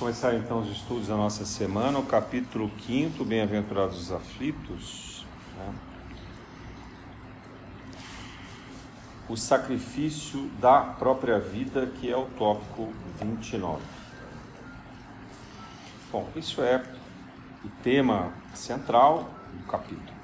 [0.00, 5.26] começar então os estudos da nossa semana, o capítulo 5, Bem-aventurados os aflitos.
[5.58, 5.74] Né?
[9.28, 12.90] O sacrifício da própria vida, que é o tópico
[13.20, 13.82] 29.
[16.10, 16.82] Bom, isso é
[17.62, 20.16] o tema central do capítulo,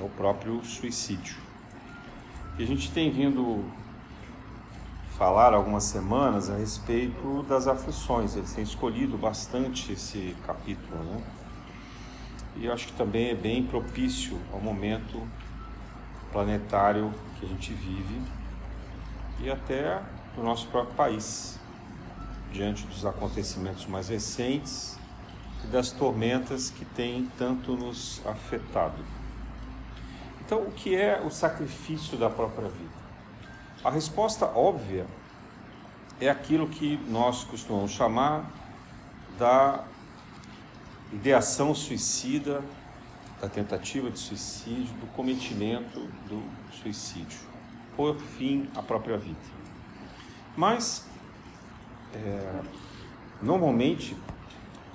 [0.00, 1.36] é o próprio suicídio.
[2.58, 3.70] E a gente tem vindo
[5.20, 8.36] falar algumas semanas a respeito das aflições.
[8.36, 11.22] Eles têm escolhido bastante esse capítulo, né?
[12.56, 15.28] E acho que também é bem propício ao momento
[16.32, 18.18] planetário que a gente vive
[19.40, 20.00] e até
[20.34, 21.60] do nosso próprio país,
[22.50, 24.98] diante dos acontecimentos mais recentes
[25.62, 29.04] e das tormentas que têm tanto nos afetado.
[30.40, 32.99] Então, o que é o sacrifício da própria vida?
[33.82, 35.06] A resposta óbvia
[36.20, 38.50] é aquilo que nós costumamos chamar
[39.38, 39.84] da
[41.10, 42.62] ideação suicida,
[43.40, 46.42] da tentativa de suicídio, do cometimento do
[46.82, 47.40] suicídio,
[47.96, 49.38] por fim à própria vida.
[50.54, 51.06] Mas,
[52.12, 52.60] é,
[53.40, 54.14] normalmente,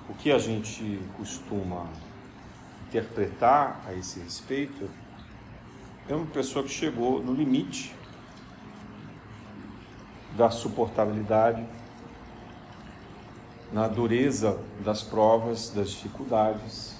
[0.07, 1.87] o que a gente costuma
[2.87, 4.87] interpretar a esse respeito
[6.07, 7.95] é uma pessoa que chegou no limite
[10.37, 11.65] da suportabilidade,
[13.71, 16.95] na dureza das provas, das dificuldades,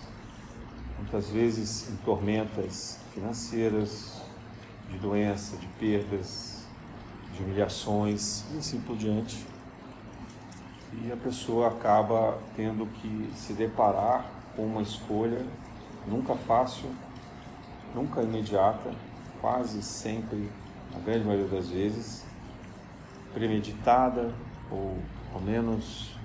[0.98, 4.22] muitas vezes em tormentas financeiras,
[4.90, 6.66] de doença, de perdas,
[7.34, 9.46] de humilhações e assim por diante.
[10.94, 14.26] E a pessoa acaba tendo que se deparar
[14.56, 15.46] com uma escolha
[16.08, 16.90] nunca fácil,
[17.94, 18.92] nunca imediata,
[19.42, 20.50] quase sempre,
[20.96, 22.24] a grande maioria das vezes,
[23.36, 24.34] premeditada
[24.72, 24.98] ou
[25.34, 26.16] ao menos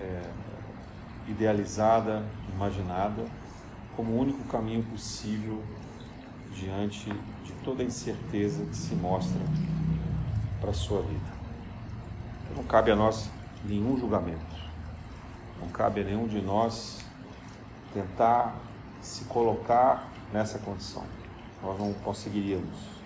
[0.00, 0.22] é,
[1.26, 3.26] idealizada, imaginada,
[3.96, 5.60] como o único caminho possível
[6.54, 7.12] diante
[7.44, 9.40] de toda a incerteza que se mostra
[10.60, 11.32] para a sua vida.
[12.56, 13.28] Não cabe a nós
[13.64, 14.56] nenhum julgamento,
[15.60, 17.04] não cabe a nenhum de nós
[17.92, 18.54] tentar
[19.00, 21.04] se colocar nessa condição.
[21.60, 23.01] Nós não conseguiríamos.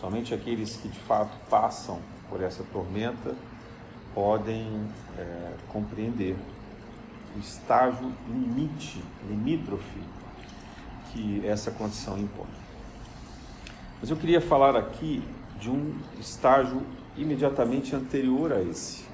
[0.00, 2.00] Somente aqueles que de fato passam
[2.30, 3.36] por essa tormenta
[4.14, 4.88] podem
[5.18, 6.36] é, compreender
[7.36, 10.00] o estágio limite, limítrofe
[11.12, 12.48] que essa condição impõe.
[14.00, 15.22] Mas eu queria falar aqui
[15.58, 16.82] de um estágio
[17.14, 19.04] imediatamente anterior a esse,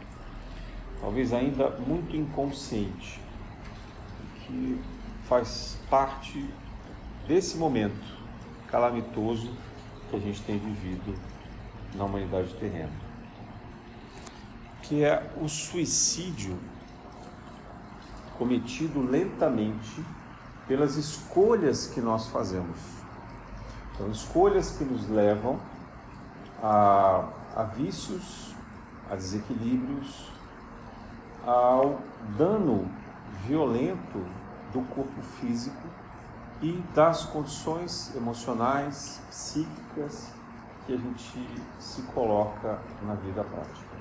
[1.00, 3.20] talvez ainda muito inconsciente,
[4.46, 4.80] que
[5.28, 6.48] faz parte
[7.26, 8.16] desse momento
[8.69, 9.50] calamitoso
[10.11, 11.15] que a gente tem vivido
[11.94, 12.93] na humanidade terrena,
[14.83, 16.59] que é o suicídio
[18.39, 20.05] cometido lentamente
[20.69, 22.78] pelas escolhas que nós fazemos.
[23.94, 25.59] Então, escolhas que nos levam
[26.62, 28.55] a, a vícios,
[29.11, 30.31] a desequilíbrios,
[31.47, 32.00] ao
[32.37, 32.91] dano
[33.47, 34.19] violento
[34.73, 35.85] do corpo físico
[36.62, 40.33] e das condições emocionais, psíquicas
[40.87, 43.97] que a gente se coloca na vida prática.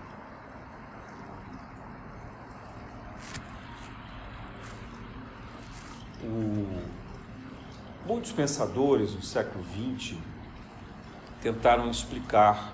[6.23, 6.95] O...
[8.05, 10.17] Muitos pensadores do século XX
[11.41, 12.73] tentaram explicar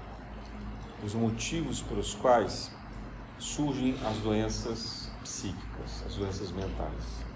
[1.03, 2.71] os motivos pelos quais
[3.39, 7.30] surgem as doenças psíquicas, as doenças mentais.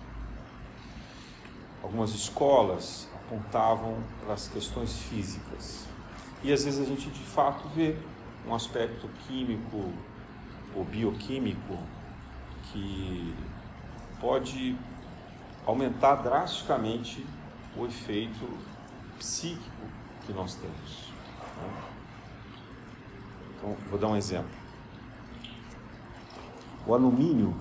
[1.86, 5.86] Algumas escolas apontavam para as questões físicas.
[6.42, 7.96] E às vezes a gente de fato vê
[8.48, 9.94] um aspecto químico
[10.76, 11.78] ou bioquímico
[12.64, 13.36] que
[14.20, 14.76] pode
[15.64, 17.24] aumentar drasticamente
[17.78, 18.50] o efeito
[19.20, 19.86] psíquico
[20.26, 21.14] que nós temos.
[21.58, 21.84] Né?
[23.58, 24.50] Então, vou dar um exemplo.
[26.88, 27.56] O alumínio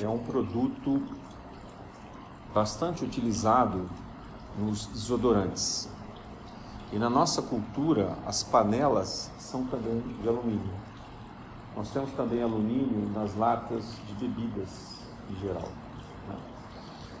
[0.00, 1.02] é um produto
[2.54, 3.88] bastante utilizado
[4.58, 5.88] nos desodorantes.
[6.92, 10.74] E na nossa cultura, as panelas são também de alumínio.
[11.76, 14.98] Nós temos também alumínio nas latas de bebidas
[15.30, 15.68] em geral.
[16.28, 16.36] Né?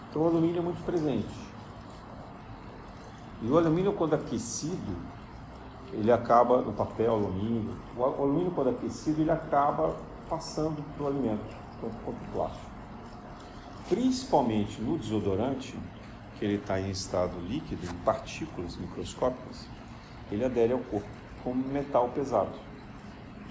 [0.08, 1.48] Então o alumínio é muito presente.
[3.42, 4.96] E o alumínio, quando aquecido,
[5.92, 9.94] ele acaba, no papel alumínio, o alumínio, quando aquecido, ele acaba
[10.28, 12.67] passando para o alimento, tanto quanto o plástico
[13.88, 15.74] principalmente no desodorante,
[16.38, 19.66] que ele está em estado líquido, em partículas microscópicas,
[20.30, 21.08] ele adere ao corpo
[21.42, 22.52] como metal pesado.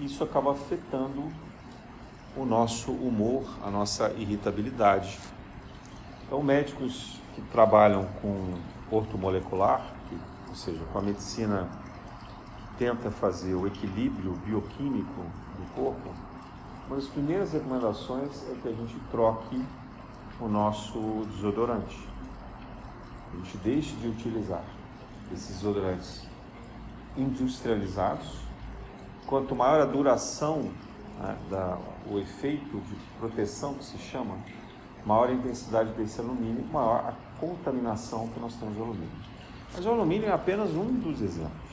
[0.00, 1.30] Isso acaba afetando
[2.36, 5.18] o nosso humor, a nossa irritabilidade.
[6.24, 8.54] Então, médicos que trabalham com
[8.90, 9.92] ortomolecular,
[10.48, 11.68] ou seja, com a medicina
[12.58, 15.22] que tenta fazer o equilíbrio bioquímico
[15.56, 16.10] do corpo,
[16.86, 19.62] uma das primeiras recomendações é que a gente troque
[20.40, 21.98] o nosso desodorante.
[23.32, 24.64] A gente deixe de utilizar
[25.32, 26.26] esses desodorantes
[27.16, 28.28] industrializados.
[29.26, 30.70] Quanto maior a duração,
[31.18, 31.78] né, da,
[32.10, 34.36] o efeito de proteção que se chama,
[35.04, 39.10] maior a intensidade desse alumínio, maior a contaminação que nós temos de alumínio.
[39.74, 41.68] Mas o alumínio é apenas um dos exemplos.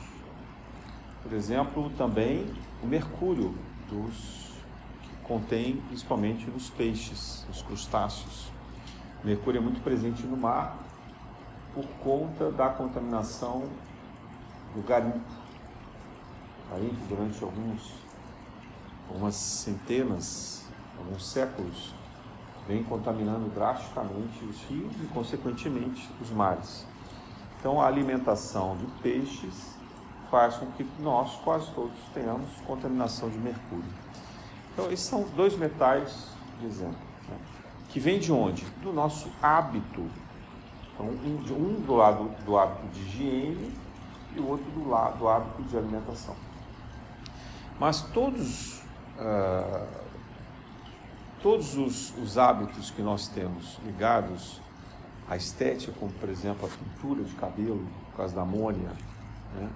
[1.23, 2.45] Por exemplo, também
[2.83, 3.55] o mercúrio
[3.89, 4.53] dos
[5.01, 8.54] que contém principalmente nos peixes, nos crustáceos.
[9.25, 10.77] Mercúrio é muito presente no mar
[11.73, 13.63] por conta da contaminação
[14.75, 15.19] do garimpo.
[16.69, 17.93] Garimpo durante alguns,
[19.09, 20.67] algumas centenas,
[20.99, 21.95] alguns séculos,
[22.67, 26.85] vem contaminando drasticamente os rios e, consequentemente, os mares.
[27.59, 29.75] Então, a alimentação de peixes
[30.29, 33.91] faz com que nós, quase todos, tenhamos contaminação de mercúrio.
[34.71, 36.27] Então, esses são dois metais,
[36.59, 37.54] de exemplo, né?
[37.95, 38.65] Que vem de onde?
[38.83, 40.05] Do nosso hábito.
[40.93, 43.73] Então, um do lado do hábito de higiene
[44.35, 46.35] e o outro do lado do hábito de alimentação.
[47.79, 48.81] Mas todos,
[49.17, 49.87] uh,
[51.41, 54.59] todos os, os hábitos que nós temos ligados
[55.29, 58.91] à estética, como por exemplo a pintura de cabelo, por causa da amônia,
[59.55, 59.69] né?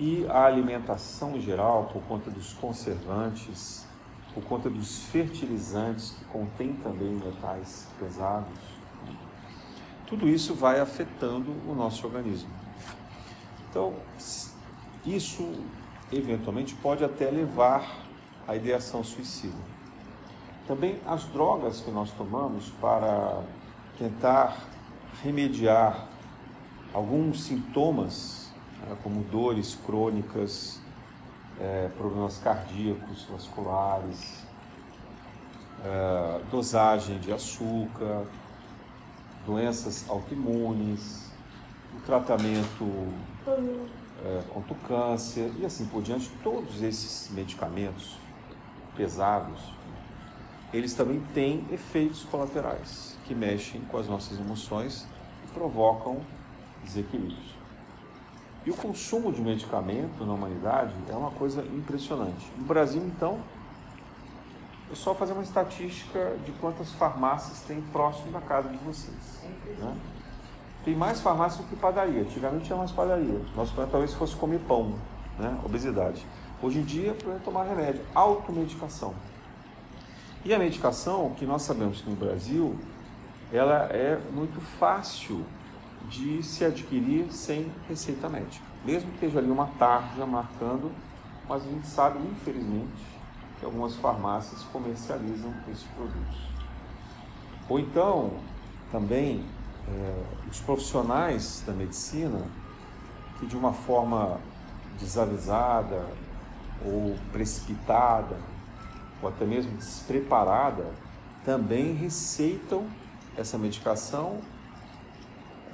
[0.00, 3.86] e a alimentação em geral, por conta dos conservantes,
[4.34, 8.58] por conta dos fertilizantes que contêm também metais pesados,
[10.06, 12.50] tudo isso vai afetando o nosso organismo.
[13.70, 13.94] Então,
[15.06, 15.54] isso
[16.12, 18.04] eventualmente pode até levar
[18.46, 19.74] à ideação suicida.
[20.66, 23.42] Também as drogas que nós tomamos para
[23.98, 24.58] tentar
[25.22, 26.06] remediar
[26.92, 30.80] alguns sintomas, né, como dores crônicas,
[31.60, 34.44] é, problemas cardíacos, vasculares,
[35.84, 38.24] é, dosagem de açúcar,
[39.46, 41.30] doenças autoimunes,
[41.96, 43.12] o tratamento
[44.24, 48.16] é, contra o câncer e assim por diante, todos esses medicamentos
[48.96, 49.60] pesados,
[50.72, 55.06] eles também têm efeitos colaterais que mexem com as nossas emoções
[55.44, 56.20] e provocam
[56.82, 57.63] desequilíbrios.
[58.66, 62.50] E o consumo de medicamento na humanidade é uma coisa impressionante.
[62.56, 63.38] No Brasil, então,
[64.90, 69.42] é só fazer uma estatística de quantas farmácias tem próximo da casa de vocês.
[69.78, 69.96] Né?
[70.84, 72.22] Tem mais farmácia do que padaria.
[72.22, 73.40] Antigamente tinha mais padaria.
[73.54, 74.94] Nosso problema talvez fosse comer pão,
[75.38, 75.58] né?
[75.64, 76.24] obesidade.
[76.62, 79.14] Hoje em dia, é tomar remédio, automedicação.
[80.44, 82.78] E a medicação, que nós sabemos que no Brasil,
[83.52, 85.44] ela é muito fácil
[86.08, 88.64] de se adquirir sem receita médica.
[88.84, 90.90] Mesmo que esteja ali uma tarja marcando,
[91.48, 93.04] mas a gente sabe, infelizmente,
[93.58, 96.48] que algumas farmácias comercializam esses produtos.
[97.68, 98.32] Ou então,
[98.90, 99.44] também,
[99.88, 102.40] é, os profissionais da medicina
[103.38, 104.38] que de uma forma
[104.98, 106.06] desavisada
[106.84, 108.36] ou precipitada
[109.22, 110.86] ou até mesmo despreparada
[111.44, 112.86] também receitam
[113.36, 114.38] essa medicação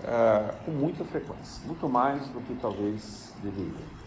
[0.04, 4.00] é, com muita frequência, muito mais do que talvez deveria.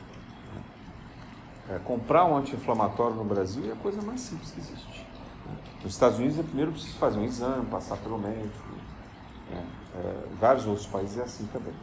[1.69, 5.05] É, comprar um anti-inflamatório no Brasil é a coisa mais simples que existe.
[5.83, 8.69] Nos Estados Unidos, é primeiro preciso fazer um exame, passar pelo médico.
[9.49, 9.65] Né?
[9.95, 11.73] É, vários outros países é assim também.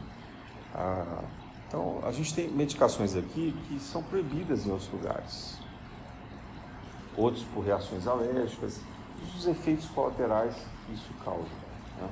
[0.73, 1.23] Ah,
[1.67, 5.57] então, a gente tem medicações aqui que são proibidas em outros lugares.
[7.15, 8.81] Outros por reações alérgicas,
[9.35, 11.43] os efeitos colaterais que isso causa.
[12.01, 12.09] Né?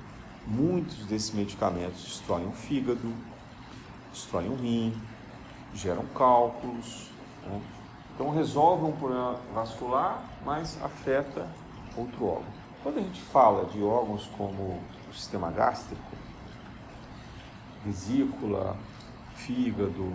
[0.47, 3.13] Muitos desses medicamentos destroem o fígado,
[4.11, 4.93] destroem o rim,
[5.73, 7.09] geram cálculos,
[7.45, 7.61] né?
[8.15, 11.47] Então resolve um problema vascular, mas afeta
[11.95, 12.59] outro órgão.
[12.83, 16.01] Quando a gente fala de órgãos como o sistema gástrico,
[17.85, 18.75] vesícula,
[19.35, 20.13] fígado,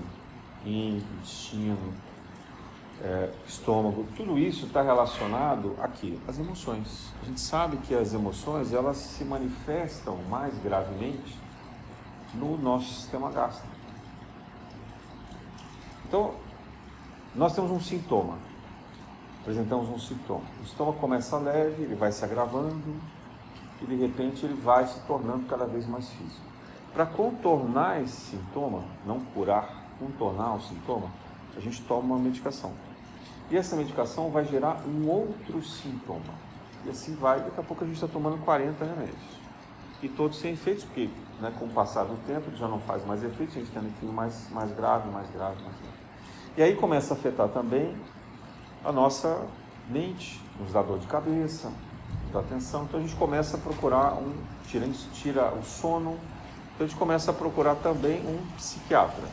[0.64, 1.94] rim, intestino,
[3.02, 7.12] é, estômago, tudo isso está relacionado aqui às emoções.
[7.22, 11.38] A gente sabe que as emoções elas se manifestam mais gravemente
[12.34, 13.74] no nosso sistema gástrico.
[16.06, 16.34] Então,
[17.34, 18.38] nós temos um sintoma,
[19.40, 20.44] apresentamos um sintoma.
[20.60, 22.94] O estômago começa leve, ele vai se agravando
[23.82, 26.44] e de repente ele vai se tornando cada vez mais físico.
[26.92, 31.10] Para contornar esse sintoma, não curar, contornar o sintoma,
[31.56, 32.72] a gente toma uma medicação.
[33.50, 36.34] E essa medicação vai gerar um outro sintoma.
[36.84, 39.44] E assim vai, daqui a pouco a gente está tomando 40 remédios.
[40.02, 41.08] E todos sem efeitos, porque
[41.40, 44.12] né, com o passar do tempo já não faz mais efeito, a gente tem aquilo
[44.12, 45.98] mais, mais grave, mais grave, mais grave.
[46.56, 47.96] E aí começa a afetar também
[48.84, 49.46] a nossa
[49.88, 52.84] mente, nos dá dor de cabeça, nos dá atenção.
[52.84, 54.34] Então a gente começa a procurar um,
[54.66, 56.18] tira, tira o sono,
[56.74, 59.24] então a gente começa a procurar também um psiquiatra.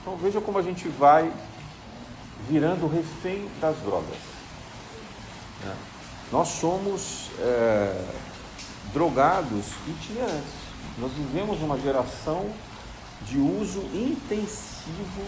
[0.00, 1.32] Então veja como a gente vai
[2.48, 4.18] virando refém das drogas.
[5.64, 5.74] Né?
[6.32, 8.04] Nós somos é,
[8.92, 10.64] drogados itinerantes.
[10.98, 12.50] Nós vivemos uma geração
[13.22, 15.24] de uso intensivo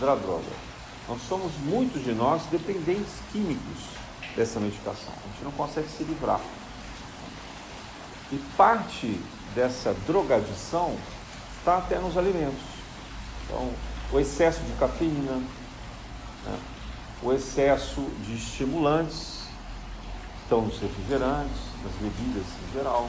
[0.00, 0.66] da droga.
[1.08, 3.96] Nós somos, muitos de nós, dependentes químicos
[4.34, 5.12] dessa medicação.
[5.12, 6.40] A gente não consegue se livrar.
[8.32, 9.20] E parte
[9.54, 10.96] dessa drogadição
[11.58, 12.62] está até nos alimentos.
[13.44, 13.70] Então,
[14.12, 15.40] o excesso de cafeína,
[16.46, 16.58] né?
[17.22, 19.46] o excesso de estimulantes,
[20.42, 23.08] estão nos refrigerantes, nas bebidas em geral,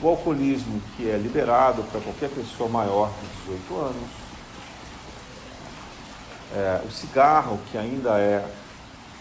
[0.00, 4.10] o alcoolismo que é liberado para qualquer pessoa maior de 18 anos,
[6.54, 8.46] é, o cigarro, que ainda é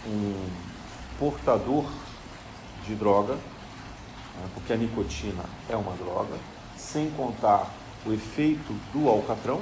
[0.06, 0.48] um
[1.20, 1.86] portador
[2.86, 6.36] de droga, né, porque a nicotina é uma droga,
[6.78, 7.68] sem contar
[8.06, 9.62] o efeito do alcatrão,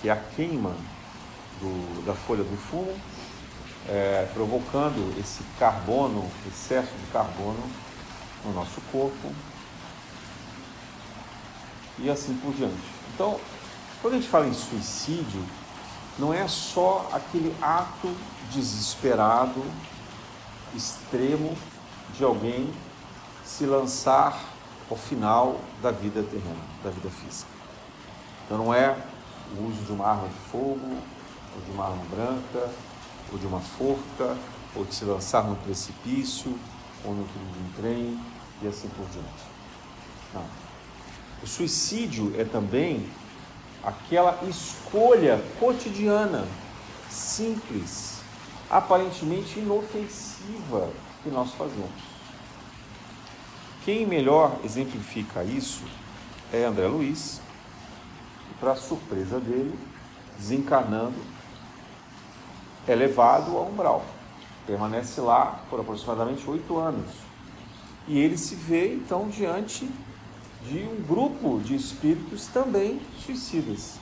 [0.00, 0.76] que é a queima
[1.62, 2.92] do, da folha do fumo,
[3.88, 7.62] é, provocando esse carbono, excesso de carbono
[8.44, 9.32] no nosso corpo
[11.98, 12.74] e assim por diante.
[13.14, 13.38] Então,
[14.00, 15.44] quando a gente fala em suicídio,
[16.18, 18.14] não é só aquele ato
[18.50, 19.62] desesperado,
[20.74, 21.56] extremo
[22.16, 22.72] de alguém
[23.44, 24.38] se lançar
[24.90, 27.50] ao final da vida terrena, da vida física.
[28.44, 28.96] Então não é
[29.56, 30.98] o uso de uma arma de fogo,
[31.54, 32.70] ou de uma arma branca,
[33.32, 34.36] ou de uma forca,
[34.74, 36.58] ou de se lançar num precipício,
[37.04, 38.20] ou no trilho de um trem,
[38.62, 39.44] e assim por diante.
[40.32, 40.44] Não.
[41.42, 43.08] O suicídio é também
[43.82, 46.46] aquela escolha cotidiana,
[47.10, 48.20] simples,
[48.70, 50.88] aparentemente inofensiva
[51.22, 51.90] que nós fazemos.
[53.84, 55.82] Quem melhor exemplifica isso
[56.52, 57.40] é André Luiz,
[58.60, 59.76] para surpresa dele,
[60.38, 61.16] desencarnando,
[62.86, 64.04] é levado ao umbral.
[64.66, 67.10] Permanece lá por aproximadamente oito anos.
[68.06, 69.88] E ele se vê então diante
[70.66, 73.96] de um grupo de espíritos também suicidas.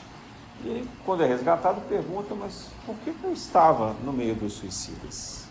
[0.64, 5.44] E ele, quando é resgatado, pergunta: Mas por que eu estava no meio dos suicidas?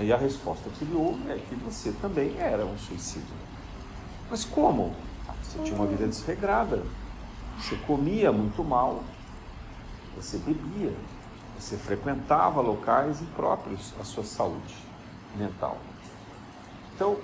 [0.00, 3.26] E a resposta que ele ouve é que você também era um suicida.
[4.30, 4.94] Mas como?
[5.42, 6.82] Você tinha uma vida desregrada,
[7.60, 9.02] você comia muito mal,
[10.16, 10.94] você bebia,
[11.62, 14.74] você frequentava locais impróprios à sua saúde
[15.36, 15.78] mental.
[16.94, 17.16] Então,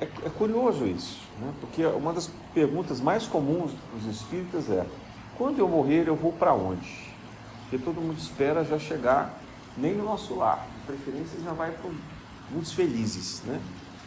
[0.00, 1.52] é, é curioso isso, né?
[1.60, 4.84] porque uma das perguntas mais comuns dos espíritas é:
[5.36, 7.08] quando eu morrer, eu vou para onde?
[7.62, 9.38] Porque todo mundo espera já chegar
[9.76, 11.90] nem no nosso lar, de preferência já vai para
[12.50, 13.60] muitos felizes, né?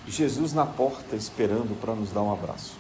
[0.05, 2.75] Jesus na porta esperando para nos dar um abraço.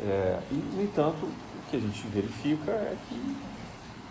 [0.00, 3.36] É, e, no entanto, o que a gente verifica é que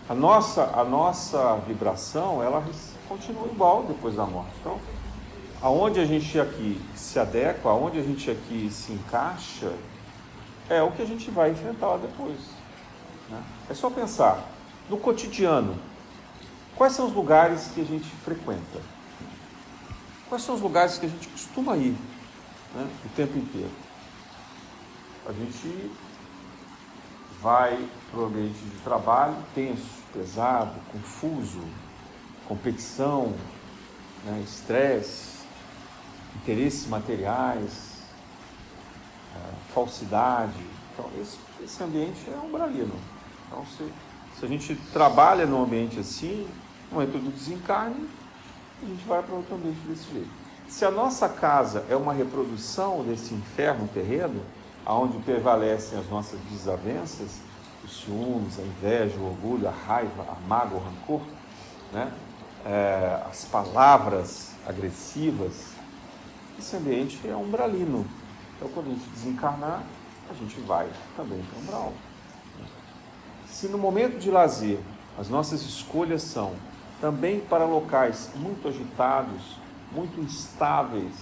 [0.08, 2.64] a nossa, a nossa vibração ela
[3.08, 4.52] continua igual depois da morte.
[4.60, 4.78] Então,
[5.60, 9.72] aonde a gente aqui se adequa, aonde a gente aqui se encaixa,
[10.68, 12.38] é o que a gente vai enfrentar lá depois.
[13.28, 13.42] Né?
[13.70, 14.44] É só pensar
[14.88, 15.76] no cotidiano.
[16.76, 18.80] Quais são os lugares que a gente frequenta?
[20.28, 21.96] Quais são os lugares que a gente costuma ir
[22.74, 23.70] né, o tempo inteiro?
[25.26, 25.90] A gente
[27.40, 31.60] vai para o ambiente de trabalho tenso, pesado, confuso,
[32.48, 33.34] competição,
[34.24, 35.36] né, estresse,
[36.36, 37.98] interesses materiais,
[39.34, 40.54] é, falsidade.
[40.92, 42.94] Então, esse, esse ambiente é umbralino.
[43.46, 43.92] Então, se,
[44.38, 46.48] se a gente trabalha num ambiente assim,
[46.90, 48.08] no momento do desencarne,
[48.82, 50.30] a gente vai para outro ambiente desse jeito.
[50.68, 54.42] Se a nossa casa é uma reprodução desse inferno terreno,
[54.84, 57.40] aonde prevalecem as nossas desavenças,
[57.86, 61.22] os ciúmes, a inveja, o orgulho, a raiva, a mágoa, o rancor,
[61.92, 62.12] né?
[62.64, 65.72] É, as palavras agressivas,
[66.58, 68.04] esse ambiente é umbralino.
[68.56, 69.82] Então, quando a gente desencarnar,
[70.28, 71.92] a gente vai também para o umbral.
[73.46, 74.80] Se no momento de lazer
[75.16, 76.54] as nossas escolhas são
[77.00, 79.58] também para locais muito agitados,
[79.92, 81.14] muito instáveis,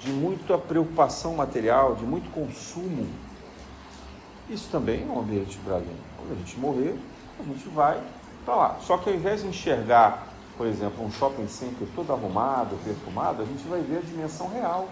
[0.00, 3.08] de muita preocupação material, de muito consumo,
[4.48, 5.98] isso também é um ambiente umbralino.
[6.16, 6.98] Quando a gente morrer,
[7.38, 8.00] a gente vai
[8.44, 8.76] para lá.
[8.80, 10.26] Só que ao invés de enxergar
[10.56, 14.88] por exemplo, um shopping center todo arrumado, perfumado, a gente vai ver a dimensão real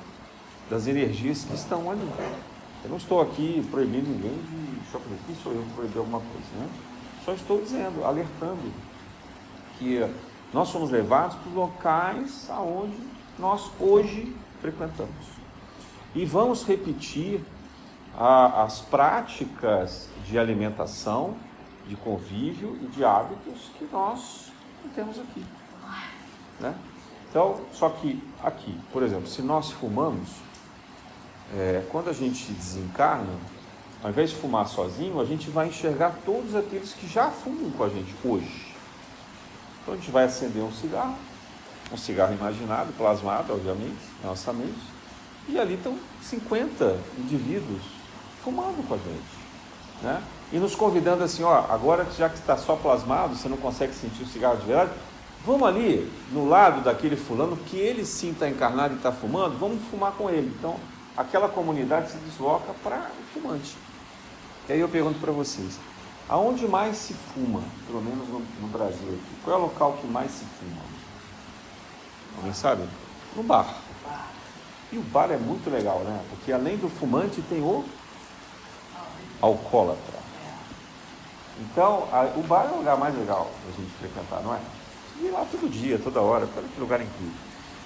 [0.69, 2.07] das energias que estão ali.
[2.83, 6.69] Eu não estou aqui proibindo ninguém de shopping, aqui sou eu proibir alguma coisa, né?
[7.25, 8.71] Só estou dizendo, alertando
[9.79, 10.07] que
[10.53, 12.99] nós somos levados para os locais aonde
[13.39, 15.35] nós hoje frequentamos.
[16.15, 17.41] E vamos repetir
[18.19, 21.37] a, as práticas de alimentação,
[21.87, 24.53] de convívio e de hábitos que nós
[24.95, 25.45] temos aqui.
[26.61, 26.75] Né?
[27.29, 30.29] Então, só que aqui, por exemplo, se nós fumamos,
[31.53, 33.33] é, quando a gente desencarna,
[34.03, 37.85] ao invés de fumar sozinho, a gente vai enxergar todos aqueles que já fumam com
[37.85, 38.75] a gente hoje.
[39.83, 41.17] Então a gente vai acender um cigarro,
[41.93, 44.81] um cigarro imaginado, plasmado, obviamente, na nossa mente,
[45.49, 47.83] e ali estão 50 indivíduos
[48.45, 49.45] fumando com a gente.
[50.03, 50.23] Né?
[50.53, 54.23] E nos convidando assim, ó, agora já que está só plasmado, você não consegue sentir
[54.23, 54.91] o cigarro de verdade,
[55.45, 59.83] vamos ali no lado daquele fulano que ele sim está encarnado e está fumando, vamos
[59.91, 60.55] fumar com ele.
[60.59, 60.77] Então,
[61.17, 63.77] aquela comunidade se desloca para o fumante.
[64.69, 65.79] E aí eu pergunto para vocês,
[66.29, 69.37] Aonde mais se fuma, pelo menos no, no, Brasil aqui?
[69.45, 70.81] Qual é o local que mais se fuma?
[72.39, 72.83] Alguém sabe?
[73.37, 73.75] No bar.
[74.91, 76.25] E o bar é muito legal, né?
[76.31, 77.85] Porque além do fumante tem o
[79.45, 80.19] alcoólatra.
[81.61, 84.61] Então, a, o bar é o lugar mais legal da gente frequentar, não é?
[85.21, 87.35] Ir lá todo dia, toda hora, olha que lugar incrível.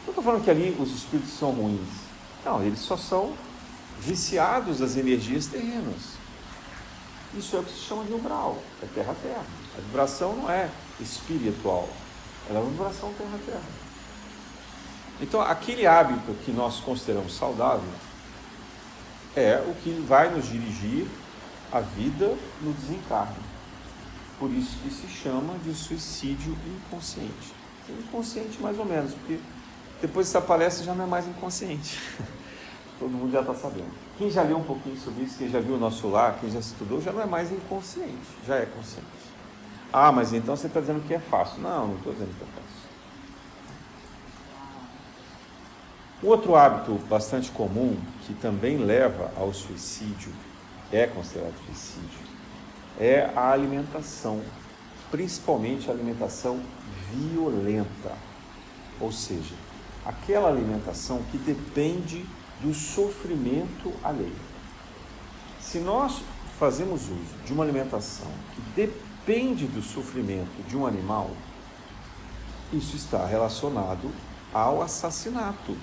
[0.04, 1.88] Não estou falando que ali os espíritos são ruins.
[2.44, 3.34] Não, eles só são
[4.00, 6.16] viciados das energias terrenas.
[7.34, 9.44] Isso é o que se chama de umbral, é terra-terra.
[9.76, 11.88] A vibração não é espiritual,
[12.48, 13.68] ela é uma vibração terra-terra.
[15.20, 17.90] Então, aquele hábito que nós consideramos saudável
[19.36, 21.06] é o que vai nos dirigir
[21.72, 23.36] a vida no desencarne.
[24.38, 27.52] Por isso que se chama de suicídio inconsciente.
[27.88, 29.38] Inconsciente mais ou menos, porque
[30.00, 31.98] depois dessa palestra já não é mais inconsciente.
[32.98, 33.90] Todo mundo já está sabendo.
[34.16, 36.58] Quem já leu um pouquinho sobre isso, quem já viu o nosso lar, quem já
[36.58, 39.06] estudou, já não é mais inconsciente, já é consciente.
[39.92, 41.60] Ah, mas então você está dizendo que é fácil.
[41.62, 42.68] Não, não estou dizendo que é fácil.
[46.22, 50.32] Outro hábito bastante comum que também leva ao suicídio,
[50.92, 52.20] é considerado suicídio,
[52.98, 54.42] é a alimentação,
[55.10, 56.60] principalmente a alimentação
[57.12, 58.12] violenta.
[59.00, 59.54] Ou seja,
[60.04, 62.24] aquela alimentação que depende
[62.60, 64.48] do sofrimento alheio.
[65.60, 66.22] Se nós
[66.58, 71.30] fazemos uso de uma alimentação que depende do sofrimento de um animal,
[72.72, 74.10] isso está relacionado
[74.52, 75.76] ao assassinato,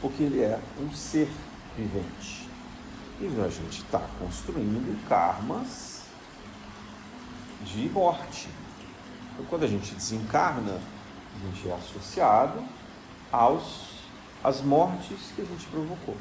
[0.00, 1.28] porque ele é um ser
[1.76, 2.43] vivente.
[3.20, 6.02] E a gente está construindo karmas
[7.64, 8.48] de morte.
[9.32, 10.80] Então, quando a gente desencarna,
[11.34, 12.62] a gente é associado
[13.30, 13.94] aos
[14.42, 16.16] as mortes que a gente provocou.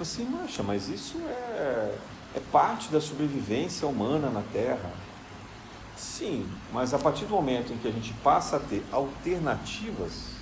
[0.00, 1.98] Assim, mancha, mas isso é,
[2.36, 4.90] é parte da sobrevivência humana na Terra.
[5.96, 10.32] Sim, mas a partir do momento em que a gente passa a ter alternativas,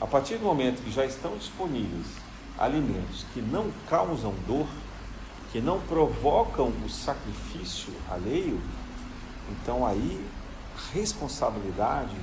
[0.00, 2.21] a partir do momento que já estão disponíveis
[2.62, 4.68] alimentos que não causam dor,
[5.50, 8.60] que não provocam o sacrifício alheio,
[9.50, 10.24] então aí
[10.76, 12.16] a responsabilidade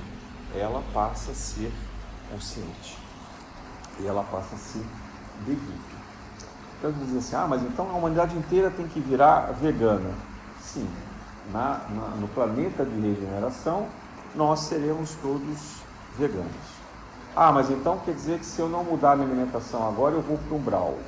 [0.54, 1.70] ela passa a ser
[2.30, 2.96] consciente
[4.00, 4.84] e ela passa a ser
[5.46, 6.00] vegana.
[6.78, 10.14] Então dizem assim, ah, mas então a humanidade inteira tem que virar vegana.
[10.62, 10.88] Sim,
[11.52, 13.86] na, na, no planeta de regeneração
[14.34, 15.82] nós seremos todos
[16.18, 16.79] veganos.
[17.34, 20.36] Ah, mas então quer dizer que se eu não mudar minha alimentação agora eu vou
[20.36, 20.98] para o umbral.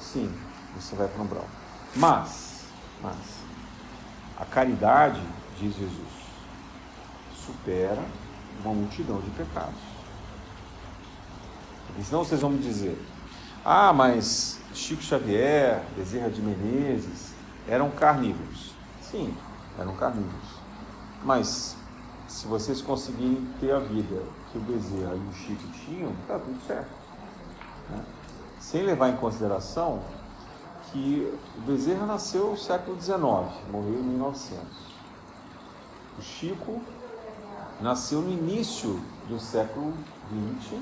[0.00, 0.32] Sim,
[0.76, 1.44] você vai para o umbral.
[1.94, 2.64] Mas,
[3.02, 3.16] mas,
[4.38, 5.20] a caridade,
[5.58, 6.18] diz Jesus,
[7.34, 8.02] supera
[8.64, 9.80] uma multidão de pecados.
[11.86, 12.98] Porque senão vocês vão me dizer,
[13.64, 17.32] ah, mas Chico Xavier, Bezerra de Menezes
[17.68, 18.72] eram carnívoros.
[19.02, 19.34] Sim,
[19.78, 20.58] eram carnívoros.
[21.24, 21.76] Mas
[22.26, 26.58] se vocês conseguirem ter a vida que o Bezerra e o Chico tinham, está tudo
[26.66, 26.90] certo.
[27.90, 28.04] Né?
[28.58, 30.00] Sem levar em consideração
[30.90, 33.18] que o Bezerra nasceu no século XIX,
[33.70, 34.66] morreu em 1900.
[36.18, 36.80] O Chico
[37.80, 39.92] nasceu no início do século
[40.62, 40.80] XX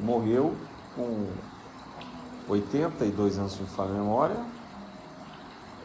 [0.00, 0.54] morreu
[0.94, 1.26] com
[2.48, 4.36] 82 anos, se me fala a memória,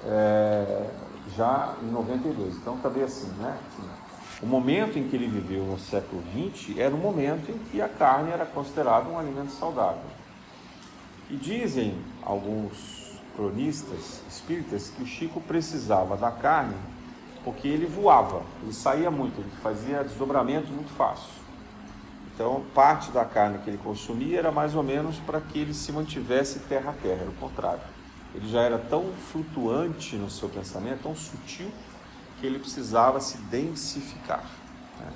[0.06, 0.90] é,
[1.36, 2.56] já em 92.
[2.56, 3.58] Então, também assim, né?
[4.44, 7.88] O momento em que ele viveu no século XX era o momento em que a
[7.88, 10.04] carne era considerada um alimento saudável.
[11.30, 16.76] E dizem alguns cronistas espíritas que o Chico precisava da carne
[17.46, 21.42] porque ele voava, ele saía muito, ele fazia desdobramento muito fácil.
[22.36, 25.94] Então, parte da carne que ele consumia era mais ou menos para que ele se
[25.94, 27.82] mantivesse terra a terra, era o contrário.
[28.36, 31.72] Ele já era tão flutuante no seu pensamento, tão sutil,
[32.44, 34.44] que ele precisava se densificar.
[35.00, 35.08] Né?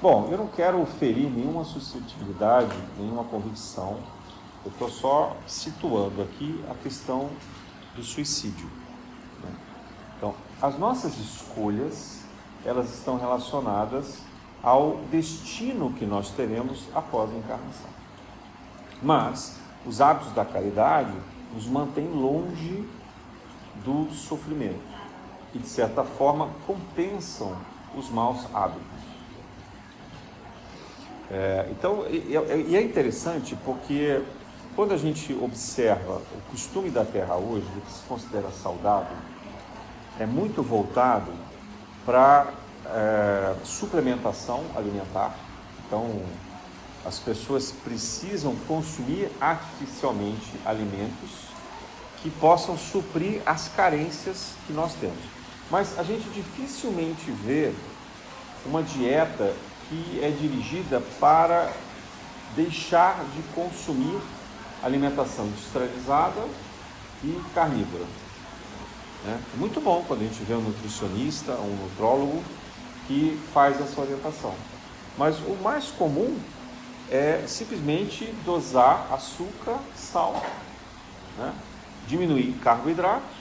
[0.00, 3.98] Bom, eu não quero ferir nenhuma suscetibilidade, nenhuma convicção,
[4.64, 7.28] eu estou só situando aqui a questão
[7.96, 8.70] do suicídio.
[9.42, 9.50] Né?
[10.16, 12.20] Então, as nossas escolhas,
[12.64, 14.18] elas estão relacionadas
[14.62, 17.90] ao destino que nós teremos após a encarnação.
[19.02, 21.14] Mas os hábitos da caridade
[21.52, 22.88] nos mantêm longe
[23.84, 24.87] do sofrimento
[25.54, 27.56] e, de certa forma, compensam
[27.96, 28.86] os maus hábitos.
[31.30, 34.22] É, então, e é interessante porque
[34.74, 39.16] quando a gente observa o costume da Terra hoje, o que se considera saudável,
[40.18, 41.30] é muito voltado
[42.06, 42.52] para
[42.86, 45.36] é, suplementação alimentar.
[45.86, 46.22] Então,
[47.04, 51.48] as pessoas precisam consumir artificialmente alimentos
[52.22, 55.37] que possam suprir as carências que nós temos.
[55.70, 57.72] Mas a gente dificilmente vê
[58.64, 59.54] uma dieta
[59.88, 61.72] que é dirigida para
[62.54, 64.18] deixar de consumir
[64.82, 66.42] alimentação industrializada
[67.22, 68.04] e carnívora.
[69.26, 72.42] É muito bom quando a gente vê um nutricionista, um nutrólogo
[73.06, 74.54] que faz essa orientação.
[75.16, 76.38] Mas o mais comum
[77.10, 80.44] é simplesmente dosar açúcar, sal,
[81.36, 81.52] né?
[82.06, 83.37] diminuir carboidratos,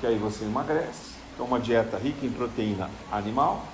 [0.00, 1.10] que aí você emagrece.
[1.34, 3.64] Então, uma dieta rica em proteína animal,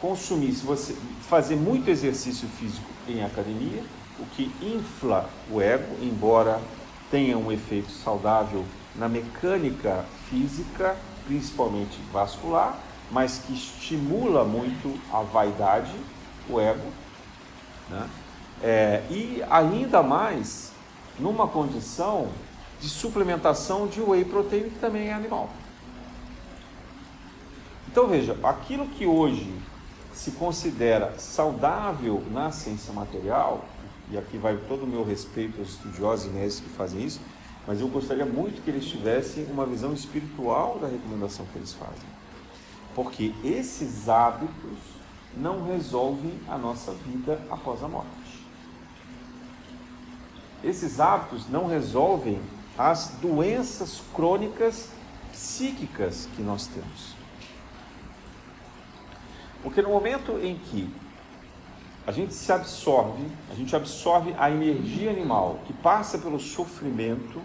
[0.00, 0.96] consumir, se você
[1.28, 3.82] fazer muito exercício físico em academia,
[4.18, 6.60] o que infla o ego, embora
[7.10, 8.64] tenha um efeito saudável
[8.96, 12.78] na mecânica física, principalmente vascular,
[13.10, 15.94] mas que estimula muito a vaidade,
[16.48, 16.88] o ego,
[17.90, 18.08] né?
[18.62, 20.72] É, e ainda mais
[21.18, 22.28] numa condição
[22.80, 25.50] de suplementação de whey protein, que também é animal.
[27.94, 29.54] Então veja, aquilo que hoje
[30.12, 33.64] se considera saudável na ciência material,
[34.10, 37.20] e aqui vai todo o meu respeito aos estudiosos e médicos que fazem isso,
[37.64, 42.08] mas eu gostaria muito que eles tivessem uma visão espiritual da recomendação que eles fazem.
[42.96, 44.76] Porque esses hábitos
[45.36, 48.44] não resolvem a nossa vida após a morte.
[50.64, 52.40] Esses hábitos não resolvem
[52.76, 54.88] as doenças crônicas
[55.30, 57.13] psíquicas que nós temos.
[59.64, 60.88] Porque no momento em que
[62.06, 67.40] a gente se absorve, a gente absorve a energia animal que passa pelo sofrimento,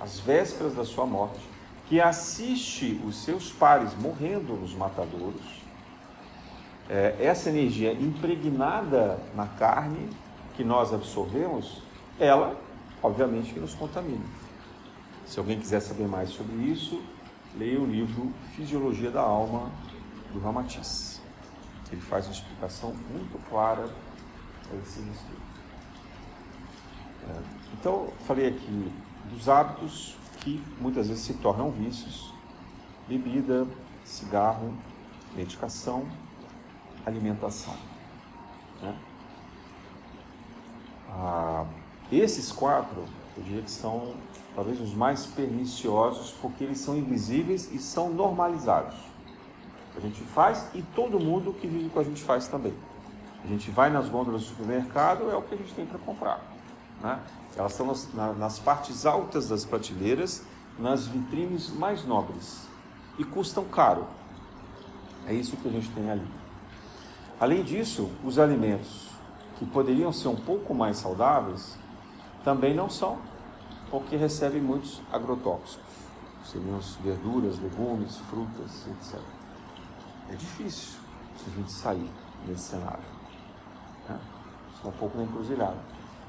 [0.00, 1.40] às vésperas da sua morte,
[1.88, 5.42] que assiste os seus pares morrendo nos matadouros.
[6.88, 10.08] É, essa energia impregnada na carne
[10.56, 11.82] que nós absorvemos,
[12.20, 12.56] ela,
[13.02, 14.24] obviamente, que nos contamina.
[15.26, 17.02] Se alguém quiser saber mais sobre isso,
[17.58, 19.68] leia o livro Fisiologia da Alma,
[20.32, 21.15] do Ramatiz.
[21.90, 23.88] Ele faz uma explicação muito clara
[24.70, 25.46] a esse respeito.
[27.28, 27.42] É,
[27.74, 28.92] então, falei aqui
[29.30, 32.32] dos hábitos que muitas vezes se tornam vícios:
[33.08, 33.66] bebida,
[34.04, 34.72] cigarro,
[35.34, 36.06] medicação,
[37.04, 37.76] alimentação.
[38.82, 38.96] Né?
[41.10, 41.66] Ah,
[42.10, 43.04] esses quatro,
[43.36, 44.14] eu diria que são
[44.54, 48.96] talvez os mais perniciosos, porque eles são invisíveis e são normalizados.
[49.96, 52.74] A gente faz e todo mundo que vive com a gente faz também.
[53.42, 56.42] A gente vai nas gôndolas do supermercado, é o que a gente tem para comprar.
[57.00, 57.18] Né?
[57.56, 60.44] Elas estão nas, na, nas partes altas das prateleiras,
[60.78, 62.66] nas vitrines mais nobres
[63.18, 64.06] e custam caro.
[65.26, 66.26] É isso que a gente tem ali.
[67.40, 69.08] Além disso, os alimentos
[69.58, 71.78] que poderiam ser um pouco mais saudáveis
[72.44, 73.18] também não são,
[73.90, 75.84] porque recebem muitos agrotóxicos.
[76.44, 79.20] Seriam as verduras, legumes, frutas, etc.
[80.30, 80.98] É difícil
[81.46, 82.10] a gente sair
[82.46, 83.04] desse cenário.
[84.08, 84.18] Né?
[84.84, 85.78] É um pouco na encruzilhada.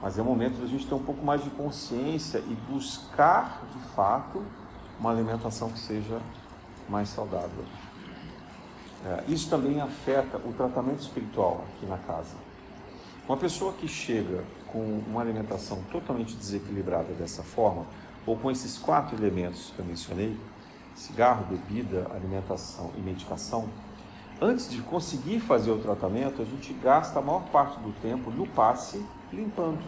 [0.01, 3.79] Mas é o momento da gente ter um pouco mais de consciência e buscar, de
[3.95, 4.43] fato,
[4.99, 6.21] uma alimentação que seja
[6.87, 7.65] mais saudável.
[9.05, 12.35] É, isso também afeta o tratamento espiritual aqui na casa.
[13.27, 17.85] Uma pessoa que chega com uma alimentação totalmente desequilibrada dessa forma,
[18.25, 20.37] ou com esses quatro elementos que eu mencionei,
[20.95, 23.69] cigarro, bebida, alimentação e medicação,
[24.41, 28.47] antes de conseguir fazer o tratamento, a gente gasta a maior parte do tempo no
[28.47, 29.83] passe limpando.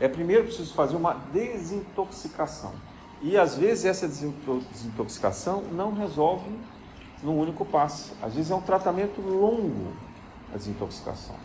[0.00, 2.72] É primeiro preciso fazer uma desintoxicação.
[3.20, 6.50] E às vezes essa desintoxicação não resolve
[7.22, 8.12] num único passe.
[8.20, 9.92] Às vezes é um tratamento longo
[10.52, 11.36] a desintoxicação.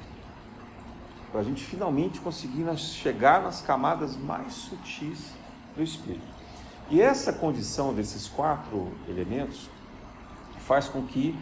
[1.31, 5.33] Para a gente finalmente conseguir chegar nas camadas mais sutis
[5.75, 6.25] do espírito.
[6.89, 9.69] E essa condição desses quatro elementos
[10.67, 11.33] faz com que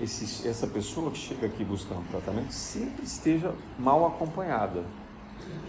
[0.00, 4.84] esse, essa pessoa que chega aqui buscando tratamento sempre esteja mal acompanhada.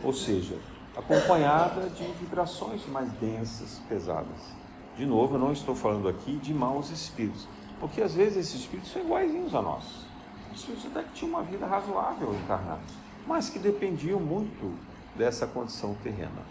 [0.04, 0.58] Ou seja,
[0.96, 4.56] acompanhada de vibrações mais densas, pesadas.
[4.96, 7.48] De novo, eu não estou falando aqui de maus espíritos,
[7.80, 10.06] porque às vezes esses espíritos são iguaizinhos a nós.
[10.54, 12.94] Os espíritos até que tinham uma vida razoável encarnados,
[13.26, 14.78] mas que dependiam muito
[15.16, 16.46] dessa condição terrena.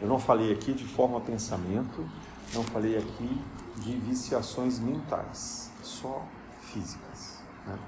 [0.00, 2.08] Eu não falei aqui de forma pensamento,
[2.54, 3.40] não falei aqui
[3.76, 6.22] de viciações mentais, só
[6.60, 7.42] físicas.
[7.66, 7.78] Né?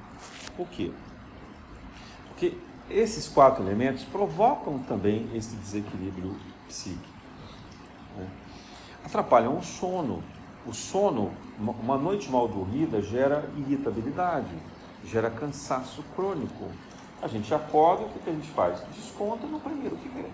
[0.57, 0.93] Por quê?
[2.29, 2.57] Porque
[2.91, 7.15] esses quatro elementos provocam também esse desequilíbrio psíquico.
[8.17, 8.29] Né?
[9.05, 10.23] Atrapalham o sono.
[10.67, 14.51] O sono, uma noite mal dormida, gera irritabilidade,
[15.05, 16.67] gera cansaço crônico.
[17.23, 18.81] A gente acorda, o que a gente faz?
[18.97, 20.27] Desconta no primeiro que vem.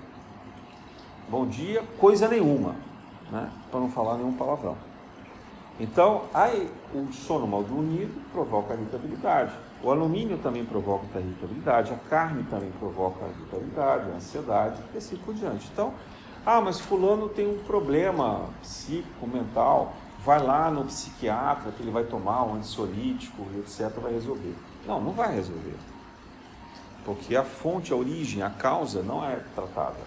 [1.28, 2.74] Bom dia, coisa nenhuma,
[3.30, 3.50] né?
[3.70, 4.76] para não falar nenhum palavrão.
[5.80, 9.52] Então, aí, o sono mal dormido provoca irritabilidade.
[9.82, 15.34] O alumínio também provoca irritabilidade, a carne também provoca irritabilidade, a ansiedade e assim por
[15.34, 15.68] diante.
[15.72, 15.92] Então,
[16.44, 22.04] ah, mas fulano tem um problema psíquico, mental, vai lá no psiquiatra que ele vai
[22.04, 24.54] tomar um ansiolítico, etc, vai resolver.
[24.86, 25.76] Não, não vai resolver.
[27.04, 30.00] Porque a fonte, a origem, a causa não é tratada.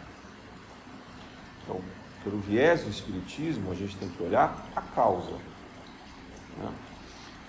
[1.63, 1.81] Então,
[2.23, 5.33] pelo viés do Espiritismo, a gente tem que olhar a causa.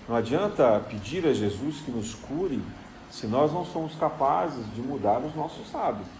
[0.07, 2.61] Não adianta pedir a Jesus que nos cure
[3.09, 6.11] se nós não somos capazes de mudar os nossos hábitos.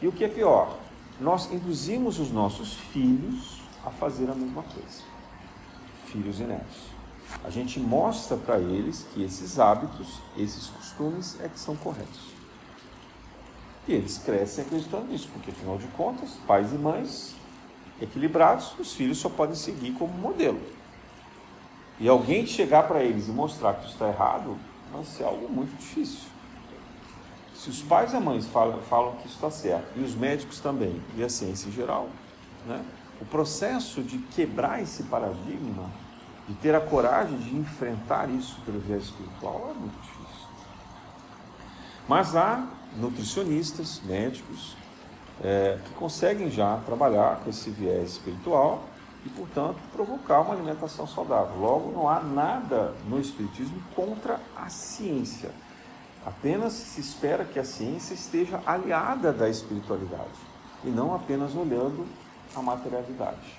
[0.00, 0.78] E o que é pior,
[1.20, 5.02] nós induzimos os nossos filhos a fazer a mesma coisa.
[6.06, 6.98] Filhos e netos.
[7.44, 12.38] A gente mostra para eles que esses hábitos, esses costumes é que são corretos.
[13.86, 17.34] E eles crescem acreditando nisso, porque afinal de contas, pais e mães
[18.00, 20.60] equilibrados, os filhos só podem seguir como modelo.
[22.00, 24.56] E alguém chegar para eles e mostrar que isso está errado,
[24.92, 26.28] vai ser algo muito difícil.
[27.54, 31.02] Se os pais e mães falam, falam que isso está certo, e os médicos também,
[31.16, 32.08] e a ciência em geral,
[32.66, 32.84] né?
[33.20, 35.90] o processo de quebrar esse paradigma,
[36.46, 40.48] de ter a coragem de enfrentar isso pelo viés espiritual, é muito difícil.
[42.08, 42.64] Mas há
[42.96, 44.76] nutricionistas, médicos,
[45.42, 48.84] é, que conseguem já trabalhar com esse viés espiritual
[49.24, 51.56] e, portanto, provocar uma alimentação saudável.
[51.58, 55.50] Logo, não há nada no Espiritismo contra a ciência.
[56.24, 60.38] Apenas se espera que a ciência esteja aliada da espiritualidade
[60.84, 62.06] e não apenas olhando
[62.54, 63.58] a materialidade.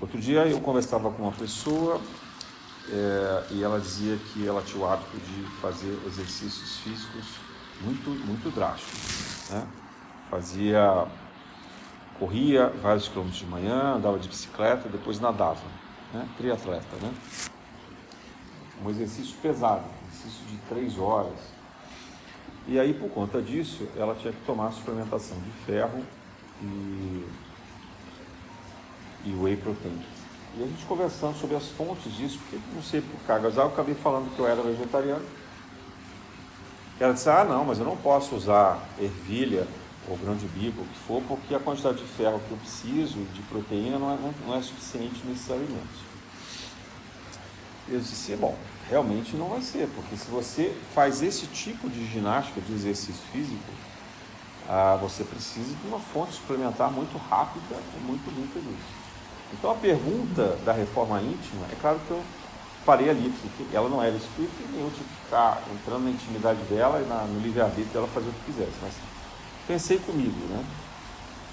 [0.00, 2.00] Outro dia eu conversava com uma pessoa
[2.90, 7.24] é, e ela dizia que ela tinha o hábito de fazer exercícios físicos
[7.80, 9.50] muito, muito drásticos.
[9.50, 9.66] Né?
[10.30, 11.06] Fazia,
[12.24, 15.60] corria vários quilômetros de manhã, andava de bicicleta, depois nadava,
[16.12, 16.26] né?
[16.38, 16.96] triatleta.
[17.02, 17.12] Né?
[18.82, 21.38] Um exercício pesado, um exercício de três horas.
[22.66, 26.02] E aí, por conta disso, ela tinha que tomar suplementação de ferro
[26.62, 27.26] e,
[29.26, 30.02] e whey protein.
[30.56, 33.94] E a gente conversando sobre as fontes disso, porque não sei por cargas eu acabei
[33.94, 35.24] falando que eu era vegetariano.
[36.98, 39.66] Ela disse, ah não, mas eu não posso usar ervilha
[40.08, 43.18] ou grão de bico, o que for, porque a quantidade de ferro que eu preciso
[43.32, 46.00] de proteína não é, não é suficiente nesses alimentos.
[47.88, 48.56] Eu disse, bom,
[48.88, 53.72] realmente não vai ser, porque se você faz esse tipo de ginástica, de exercício físico,
[54.68, 59.04] ah, você precisa de uma fonte suplementar muito rápida e muito limpa disso.
[59.52, 62.22] Então a pergunta da reforma íntima, é claro que eu
[62.84, 66.60] parei ali, porque ela não era espírita e eu tinha que ficar entrando na intimidade
[66.64, 68.72] dela e na, no livre-arbítrio dela fazer o que quisesse.
[68.82, 68.92] Mas
[69.66, 70.64] pensei comigo, né?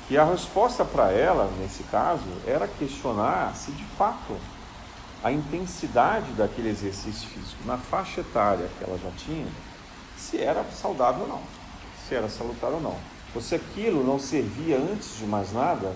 [0.10, 4.36] E a resposta para ela, nesse caso, era questionar se de fato
[5.24, 9.48] a intensidade daquele exercício físico na faixa etária que ela já tinha,
[10.18, 11.42] se era saudável ou não,
[12.08, 12.98] se era salutar ou não.
[13.34, 15.96] Ou se aquilo não servia antes de mais nada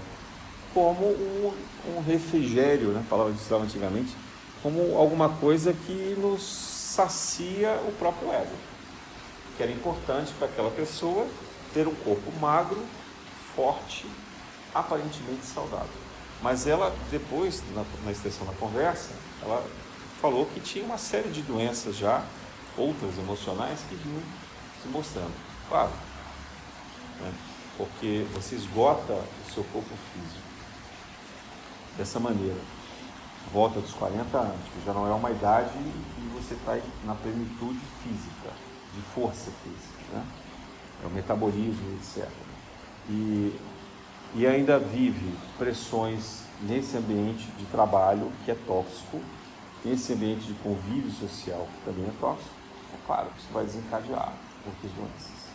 [0.73, 1.54] como um,
[1.97, 3.04] um refrigério, né?
[3.10, 4.15] falava disso antigamente,
[4.63, 8.56] como alguma coisa que nos sacia o próprio ego.
[9.58, 11.28] Que era importante para aquela pessoa
[11.75, 12.81] ter um corpo magro,
[13.53, 14.09] forte,
[14.73, 15.89] aparentemente saudável.
[16.41, 19.09] Mas ela, depois, na, na extensão da conversa,
[19.41, 19.61] ela
[20.21, 22.23] falou que tinha uma série de doenças já,
[22.77, 24.21] outras emocionais, que vinham
[24.81, 25.33] se mostrando.
[25.67, 25.91] Claro,
[27.19, 27.33] né?
[27.77, 30.45] porque você esgota o seu corpo físico
[31.97, 32.59] dessa maneira.
[33.51, 37.81] Volta dos 40 anos, que já não é uma idade e você está na plenitude
[38.01, 38.49] física,
[38.93, 40.25] de força física, né?
[41.03, 42.27] É o metabolismo, etc.
[43.10, 43.60] E,
[44.36, 49.21] e ainda vive pressões nesse ambiente de trabalho que é tóxico,
[49.84, 52.49] nesse ambiente de convívio social que também é tóxico,
[52.93, 54.34] é claro que isso vai desencadear
[54.65, 55.45] outras doenças.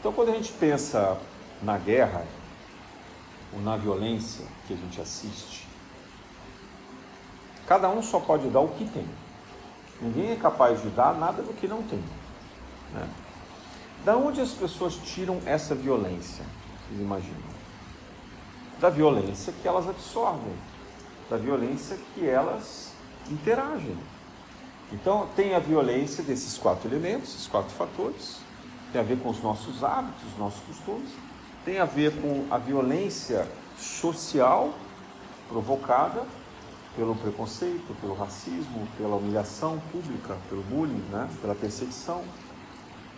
[0.00, 1.16] Então, quando a gente pensa
[1.62, 2.26] na guerra
[3.52, 5.68] ou na violência que a gente assiste,
[7.68, 9.06] cada um só pode dar o que tem.
[10.00, 12.02] Ninguém é capaz de dar nada do que não tem.
[12.92, 13.08] Né?
[14.04, 16.44] Da onde as pessoas tiram essa violência?
[16.88, 17.62] Vocês imaginam?
[18.80, 20.54] Da violência que elas absorvem,
[21.30, 22.92] da violência que elas
[23.30, 23.96] interagem.
[24.92, 28.40] Então, tem a violência desses quatro elementos, esses quatro fatores,
[28.92, 31.10] tem a ver com os nossos hábitos, os nossos costumes,
[31.64, 34.74] tem a ver com a violência social
[35.48, 36.24] provocada
[36.96, 41.28] pelo preconceito, pelo racismo, pela humilhação pública, pelo bullying, né?
[41.40, 42.22] pela perseguição.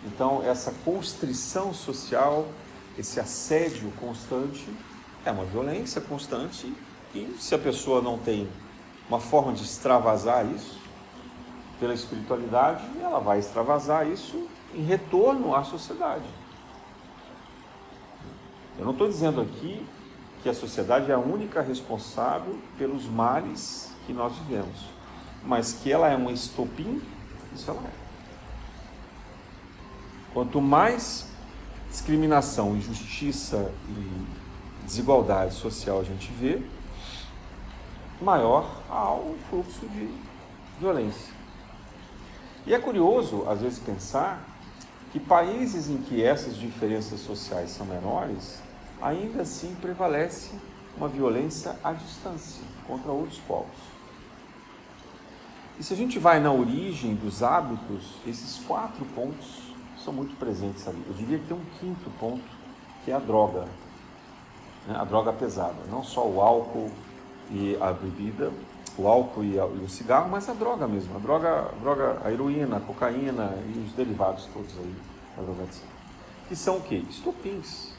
[0.05, 2.47] Então, essa constrição social,
[2.97, 4.67] esse assédio constante,
[5.25, 6.71] é uma violência constante
[7.13, 8.47] e se a pessoa não tem
[9.09, 10.79] uma forma de extravasar isso
[11.79, 16.25] pela espiritualidade, ela vai extravasar isso em retorno à sociedade.
[18.77, 19.85] Eu não estou dizendo aqui
[20.43, 24.85] que a sociedade é a única responsável pelos males que nós vivemos,
[25.43, 27.01] mas que ela é um estopim,
[27.53, 28.04] isso ela é.
[30.35, 31.25] Quanto mais
[31.89, 36.61] discriminação, injustiça e desigualdade social a gente vê,
[38.21, 40.13] maior há o fluxo de
[40.77, 41.33] violência.
[42.67, 44.45] E é curioso, às vezes, pensar
[45.13, 48.61] que países em que essas diferenças sociais são menores,
[49.01, 50.51] ainda assim prevalece
[50.97, 53.79] uma violência à distância contra outros povos.
[55.79, 59.64] E se a gente vai na origem dos hábitos, esses quatro pontos
[60.05, 61.03] são muito presentes ali.
[61.07, 62.43] Eu diria que tem um quinto ponto,
[63.03, 63.65] que é a droga,
[64.87, 64.95] né?
[64.95, 66.91] a droga pesada, não só o álcool
[67.49, 68.51] e a bebida,
[68.97, 72.21] o álcool e, a, e, o cigarro, mas a droga mesmo, a droga, a droga,
[72.23, 74.95] a heroína, a cocaína e os derivados todos aí
[75.35, 75.87] da drogadição.
[76.47, 77.03] Que são o quê?
[77.09, 77.91] Estupins,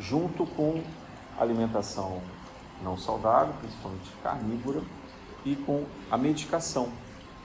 [0.00, 0.82] junto com
[1.38, 2.20] alimentação
[2.82, 4.80] não saudável, principalmente carnívora,
[5.44, 6.88] e com a medicação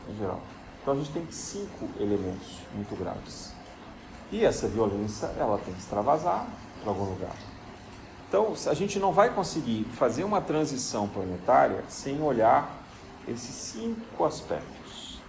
[0.09, 0.41] em geral.
[0.81, 3.54] Então a gente tem cinco elementos muito graves.
[4.31, 6.47] E essa violência, ela tem que extravasar
[6.81, 7.35] para algum lugar.
[8.27, 12.83] Então, a gente não vai conseguir fazer uma transição planetária sem olhar
[13.27, 15.19] esses cinco aspectos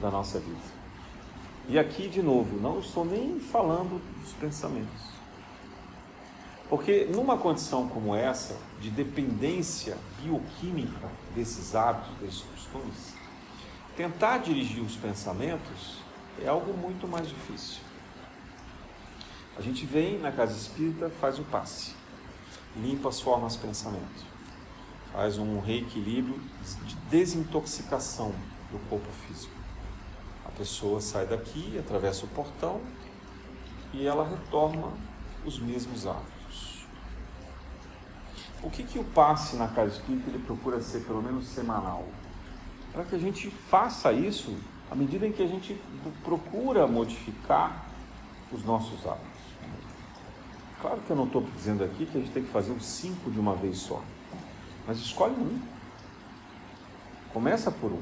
[0.00, 0.78] da nossa vida.
[1.68, 5.08] E aqui, de novo, não estou nem falando dos pensamentos.
[6.68, 13.14] Porque numa condição como essa, de dependência bioquímica desses hábitos, desses costumes,
[13.96, 15.98] tentar dirigir os pensamentos
[16.42, 17.87] é algo muito mais difícil.
[19.58, 21.92] A gente vem na casa espírita, faz o passe,
[22.76, 24.38] limpa as formas de pensamento
[25.12, 26.40] faz um reequilíbrio
[26.86, 28.32] de desintoxicação
[28.70, 29.52] do corpo físico.
[30.44, 32.80] A pessoa sai daqui, atravessa o portão
[33.92, 34.92] e ela retorna
[35.44, 36.86] os mesmos hábitos.
[38.62, 42.06] O que, que o passe na casa espírita ele procura ser pelo menos semanal?
[42.92, 44.56] Para que a gente faça isso
[44.90, 45.80] à medida em que a gente
[46.24, 47.86] procura modificar
[48.52, 49.27] os nossos hábitos.
[50.80, 53.30] Claro que eu não estou dizendo aqui que a gente tem que fazer os cinco
[53.32, 54.00] de uma vez só.
[54.86, 55.60] Mas escolhe um.
[57.32, 58.00] Começa por um.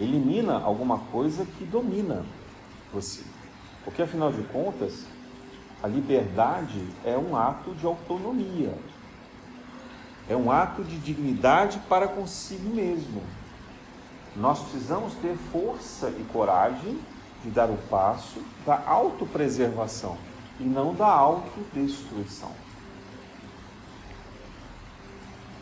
[0.00, 2.24] Elimina alguma coisa que domina
[2.92, 3.22] você.
[3.84, 5.04] Porque afinal de contas,
[5.82, 8.72] a liberdade é um ato de autonomia.
[10.26, 13.22] É um ato de dignidade para consigo mesmo.
[14.34, 16.98] Nós precisamos ter força e coragem
[17.44, 20.16] de dar o passo da autopreservação
[20.60, 22.52] e não da autodestruição.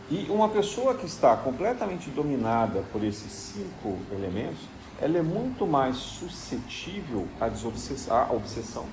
[0.09, 4.61] E uma pessoa que está completamente dominada por esses cinco elementos,
[5.01, 8.87] ela é muito mais suscetível à, à obsessão,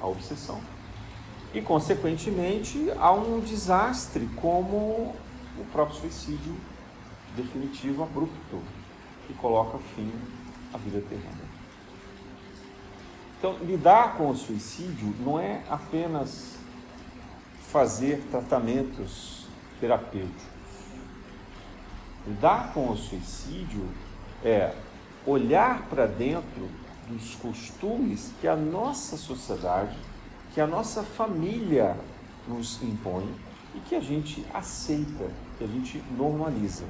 [0.00, 0.60] à obsessão.
[1.54, 5.14] E, consequentemente, a um desastre como
[5.56, 6.56] o próprio suicídio
[7.36, 8.60] definitivo, abrupto,
[9.26, 10.12] que coloca fim
[10.74, 11.57] à vida terrena.
[13.38, 16.56] Então, lidar com o suicídio não é apenas
[17.70, 19.46] fazer tratamentos
[19.78, 20.50] terapêutico.
[22.26, 23.88] Lidar com o suicídio
[24.44, 24.74] é
[25.24, 26.68] olhar para dentro
[27.06, 29.96] dos costumes que a nossa sociedade,
[30.52, 31.96] que a nossa família
[32.48, 33.32] nos impõe
[33.72, 36.84] e que a gente aceita, que a gente normaliza.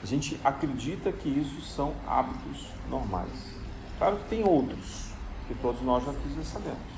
[0.00, 3.53] A gente acredita que isso são hábitos normais.
[3.98, 5.06] Claro que tem outros,
[5.46, 6.94] que todos nós já sabemos.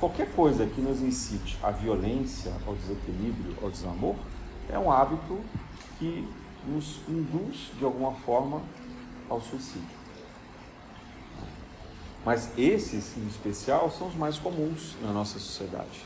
[0.00, 4.16] Qualquer coisa que nos incite à violência, ao desequilíbrio, ao desamor,
[4.68, 5.40] é um hábito
[5.98, 6.28] que
[6.66, 8.60] nos induz, de alguma forma,
[9.28, 10.04] ao suicídio.
[12.24, 16.04] Mas esses, em especial, são os mais comuns na nossa sociedade.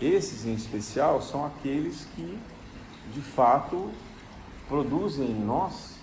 [0.00, 2.38] Esses, em especial, são aqueles que,
[3.12, 3.90] de fato,
[4.68, 5.96] produzem em nós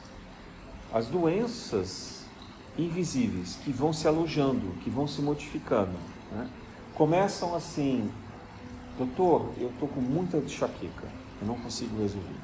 [0.94, 2.17] as doenças
[2.78, 5.94] invisíveis que vão se alojando, que vão se modificando.
[6.32, 6.50] Né?
[6.94, 8.12] Começam assim,
[8.98, 11.08] doutor, eu estou com muita enxaqueca,
[11.42, 12.36] eu não consigo resolver.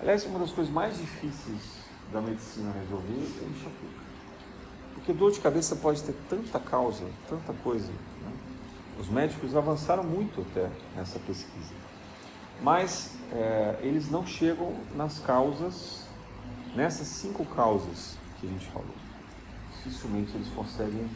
[0.00, 1.78] Aliás, uma das coisas mais difíceis
[2.12, 4.08] da medicina resolver é a enxaqueca.
[4.94, 7.88] Porque dor de cabeça pode ter tanta causa, tanta coisa.
[7.88, 8.32] Né?
[8.98, 11.72] Os médicos avançaram muito até nessa pesquisa.
[12.62, 16.04] Mas é, eles não chegam nas causas,
[16.74, 18.97] nessas cinco causas que a gente falou.
[19.88, 21.08] Dificilmente eles conseguem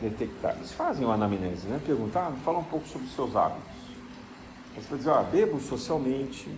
[0.00, 0.54] detectar.
[0.56, 1.80] Eles fazem uma anamnese, né?
[1.84, 3.82] Perguntar, ah, fala um pouco sobre os seus hábitos.
[4.76, 6.48] Você vai dizer, ah, bebo socialmente,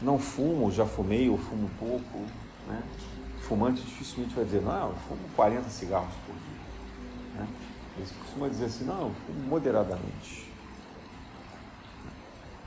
[0.00, 2.18] não fumo, já fumei ou fumo pouco,
[2.68, 2.82] né?
[3.40, 7.40] Fumante dificilmente vai dizer, não, eu fumo 40 cigarros por dia.
[7.40, 7.48] Né?
[7.98, 10.50] Eles costumam dizer assim, não, eu fumo moderadamente.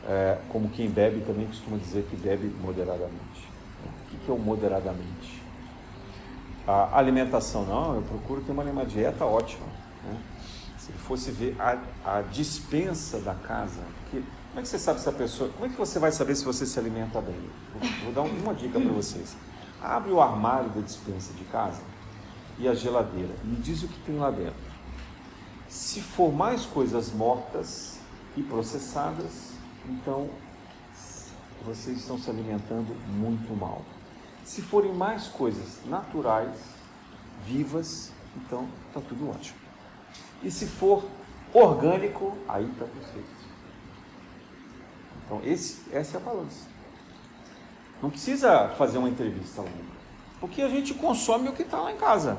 [0.06, 3.48] É, como quem bebe também costuma dizer que bebe moderadamente.
[4.14, 5.37] O que é o moderadamente?
[6.68, 9.66] A alimentação, não, eu procuro ter uma, uma dieta ótima.
[10.04, 10.18] Né?
[10.78, 13.82] Se ele fosse ver a, a dispensa da casa,
[14.58, 15.50] como é que você sabe se a pessoa.
[15.52, 17.40] Como é que você vai saber se você se alimenta bem?
[17.74, 19.38] Vou, vou dar uma dica para vocês.
[19.82, 21.82] Abre o armário da dispensa de casa
[22.58, 23.34] e a geladeira.
[23.44, 24.56] Me diz o que tem lá dentro.
[25.70, 28.00] Se for mais coisas mortas
[28.36, 29.52] e processadas,
[29.88, 30.30] então
[31.66, 33.84] vocês estão se alimentando muito mal.
[34.48, 36.58] Se forem mais coisas naturais,
[37.46, 39.60] vivas, então está tudo ótimo.
[40.42, 41.04] E se for
[41.54, 43.28] orgânico, aí está perfeito.
[45.26, 46.66] Então esse, essa é a balança.
[48.02, 49.74] Não precisa fazer uma entrevista longa,
[50.40, 52.38] porque a gente consome o que está lá em casa.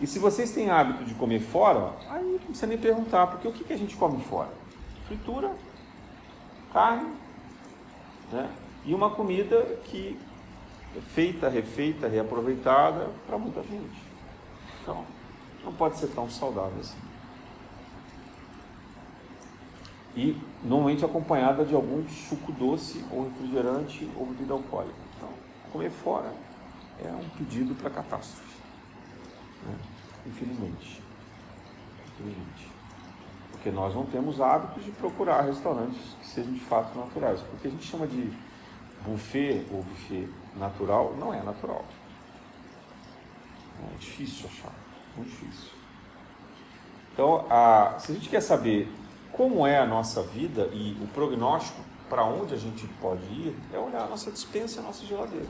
[0.00, 3.52] E se vocês têm hábito de comer fora, aí não precisa nem perguntar, porque o
[3.52, 4.52] que, que a gente come fora?
[5.08, 5.50] Fritura,
[6.72, 7.12] carne,
[8.30, 8.48] né?
[8.84, 10.16] e uma comida que
[11.00, 14.02] feita, refeita, reaproveitada para muita gente.
[14.82, 15.04] Então,
[15.64, 17.08] não pode ser tão saudável assim
[20.18, 24.96] e normalmente acompanhada de algum suco doce ou refrigerante ou bebida alcoólica.
[25.16, 25.28] Então,
[25.72, 26.32] comer fora
[27.00, 28.56] é um pedido para catástrofe,
[29.64, 29.76] né?
[30.26, 31.00] infelizmente.
[32.14, 32.68] infelizmente.
[33.52, 37.40] Porque nós não temos hábitos de procurar restaurantes que sejam de fato naturais.
[37.42, 38.32] Porque a gente chama de
[39.04, 40.28] buffet ou buffet
[40.58, 41.84] natural, não é natural.
[43.94, 44.72] É difícil achar,
[45.16, 45.70] muito difícil.
[47.12, 48.92] Então, a, se a gente quer saber
[49.32, 53.78] como é a nossa vida e o prognóstico para onde a gente pode ir é
[53.78, 55.48] olhar a nossa dispensa e a nossa geladeira.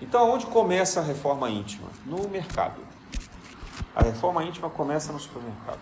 [0.00, 1.88] Então, onde começa a reforma íntima?
[2.06, 2.80] No mercado.
[3.94, 5.80] A reforma íntima começa no supermercado.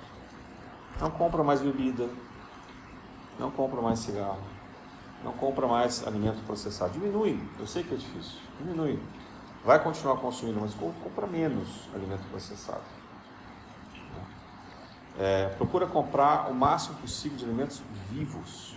[1.00, 2.08] Não compra mais bebida,
[3.38, 4.42] não compra mais cigarro,
[5.22, 6.92] não compra mais alimento processado.
[6.92, 8.98] Diminui, eu sei que é difícil, diminui.
[9.64, 12.82] Vai continuar consumindo, mas compra menos alimento processado.
[15.18, 18.76] É, procura comprar o máximo possível de alimentos vivos,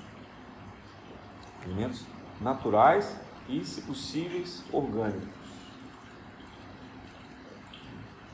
[1.63, 2.03] alimentos
[2.41, 3.15] naturais
[3.47, 5.29] e, se possíveis, orgânicos.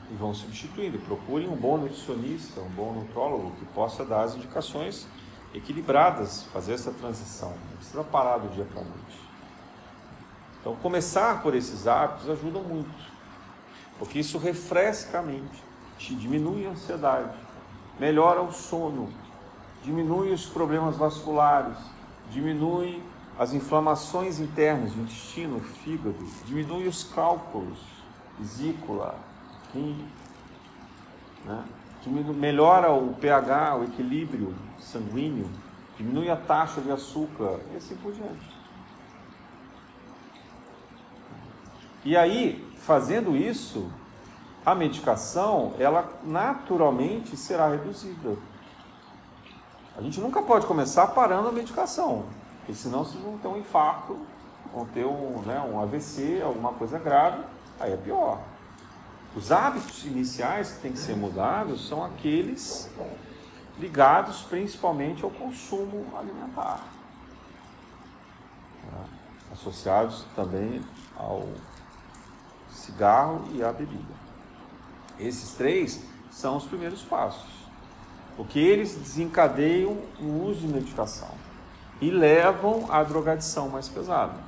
[0.09, 0.97] E vão substituindo.
[0.99, 5.05] Procurem um bom nutricionista, um bom nutrólogo que possa dar as indicações
[5.53, 7.49] equilibradas, fazer essa transição.
[7.49, 9.27] Não precisa parar do dia para a noite.
[10.59, 12.89] Então, começar por esses hábitos ajuda muito,
[13.97, 15.63] porque isso refresca a mente,
[15.97, 17.37] te diminui a ansiedade,
[17.99, 19.09] melhora o sono,
[19.83, 21.77] diminui os problemas vasculares,
[22.29, 23.01] diminui
[23.39, 27.79] as inflamações internas do intestino, fígado, diminui os cálculos,
[28.39, 29.15] vesícula,
[29.73, 30.05] rim,
[31.45, 31.63] né?
[32.07, 35.49] Melhora o pH, o equilíbrio sanguíneo,
[35.97, 38.57] diminui a taxa de açúcar e assim por diante.
[42.05, 43.91] E aí, fazendo isso,
[44.65, 48.37] a medicação, ela naturalmente será reduzida.
[49.97, 52.25] A gente nunca pode começar parando a medicação,
[52.59, 54.17] porque senão vocês vão ter um infarto,
[54.73, 57.43] vão ter um, né, um AVC, alguma coisa grave,
[57.79, 58.39] aí é pior.
[59.37, 62.89] Os hábitos iniciais que têm que ser mudados são aqueles
[63.77, 66.83] ligados principalmente ao consumo alimentar.
[69.51, 70.83] associados também
[71.15, 71.47] ao
[72.71, 74.13] cigarro e à bebida.
[75.19, 77.69] Esses três são os primeiros passos,
[78.35, 81.31] porque eles desencadeiam o uso de medicação
[82.01, 84.46] e levam à drogadição mais pesada.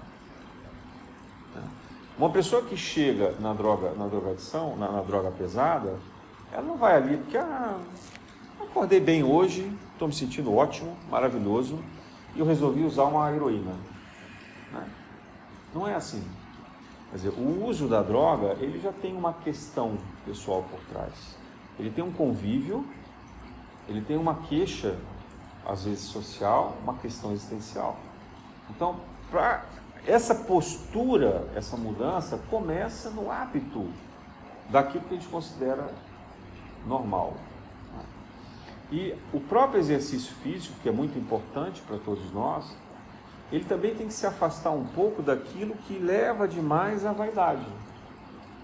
[2.20, 5.98] Uma pessoa que chega na droga, na drogadição, na, na droga pesada,
[6.52, 7.80] ela não vai ali porque ah,
[8.60, 11.80] acordei bem hoje, estou me sentindo ótimo, maravilhoso,
[12.36, 13.72] e eu resolvi usar uma heroína.
[14.74, 14.90] Né?
[15.74, 16.22] Não é assim.
[17.10, 21.38] Quer dizer, o uso da droga, ele já tem uma questão pessoal por trás.
[21.80, 22.86] Ele tem um convívio,
[23.88, 24.98] ele tem uma queixa,
[25.66, 27.98] às vezes social, uma questão existencial.
[28.70, 28.98] Então,
[29.32, 29.64] para
[30.10, 33.88] essa postura, essa mudança, começa no hábito
[34.70, 35.88] daquilo que a gente considera
[36.88, 37.36] normal.
[38.92, 42.76] E o próprio exercício físico, que é muito importante para todos nós,
[43.52, 47.66] ele também tem que se afastar um pouco daquilo que leva demais à vaidade,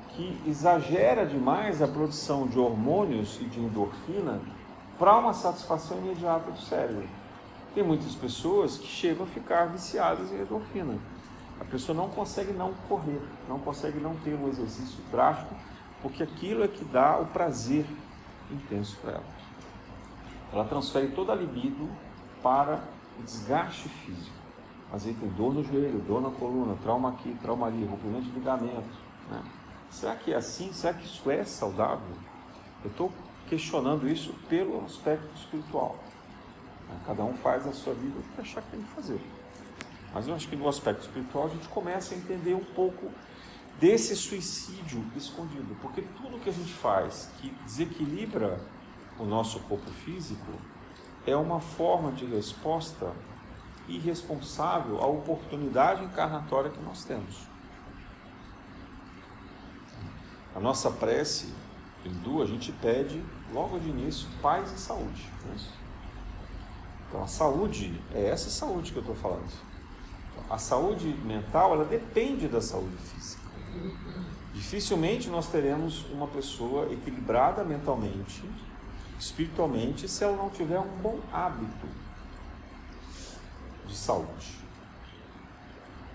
[0.10, 4.40] que exagera demais a produção de hormônios e de endorfina
[4.98, 7.08] para uma satisfação imediata do cérebro.
[7.76, 10.98] Tem muitas pessoas que chegam a ficar viciadas em endorfina.
[11.60, 15.56] A pessoa não consegue não correr, não consegue não ter um exercício drástico,
[16.02, 17.86] porque aquilo é que dá o prazer
[18.52, 19.36] intenso para ela.
[20.52, 21.90] Ela transfere toda a libido
[22.44, 22.84] para
[23.20, 24.36] o desgaste físico.
[24.92, 28.32] Mas aí tem dor no joelho, dor na coluna, trauma aqui, trauma ali, rompimento de
[28.32, 28.98] ligamento.
[29.30, 29.44] Né?
[29.90, 30.72] Será que é assim?
[30.72, 32.16] Será que isso é saudável?
[32.84, 33.12] Eu estou
[33.48, 35.96] questionando isso pelo aspecto espiritual.
[37.06, 39.20] Cada um faz a sua vida o que achar que tem que fazer.
[40.16, 43.12] Mas eu acho que no aspecto espiritual a gente começa a entender um pouco
[43.82, 48.62] desse suicídio escondido, porque tudo que a gente faz que desequilibra
[49.20, 50.54] o nosso corpo físico
[51.28, 53.12] é uma forma de resposta
[53.90, 57.36] irresponsável à oportunidade encarnatória que nós temos.
[60.56, 61.54] A nossa prece
[62.06, 65.30] hindu, a gente pede logo de início paz e saúde.
[65.46, 65.56] É
[67.10, 69.75] então a saúde é essa saúde que eu estou falando.
[70.50, 73.44] A saúde mental ela depende da saúde física.
[74.54, 78.44] Dificilmente nós teremos uma pessoa equilibrada mentalmente,
[79.20, 81.88] espiritualmente, se ela não tiver um bom hábito
[83.88, 84.60] de saúde.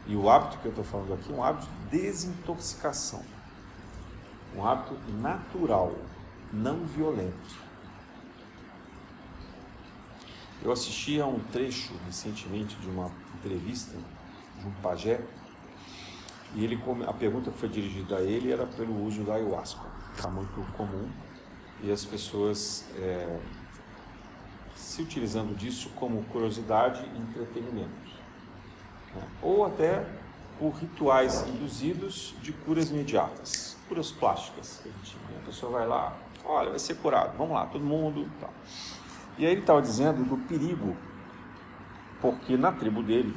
[0.06, 3.22] E o hábito que eu estou falando aqui é um hábito de desintoxicação.
[4.56, 5.92] Um hábito natural,
[6.52, 7.70] não violento.
[10.62, 13.96] Eu assisti a um trecho recentemente de uma entrevista
[14.66, 15.20] um pajé
[16.54, 19.82] e ele, a pergunta que foi dirigida a ele era pelo uso da ayahuasca.
[20.14, 21.08] Está muito comum
[21.82, 23.38] e as pessoas é,
[24.74, 28.10] se utilizando disso como curiosidade e entretenimento.
[29.14, 29.22] Né?
[29.42, 30.04] Ou até
[30.58, 34.82] por rituais induzidos de curas imediatas, curas plásticas.
[35.40, 38.28] A pessoa vai lá, olha, vai ser curado, vamos lá, todo mundo.
[38.40, 38.48] Tá.
[39.38, 40.96] E aí ele estava dizendo do perigo,
[42.20, 43.34] porque na tribo dele,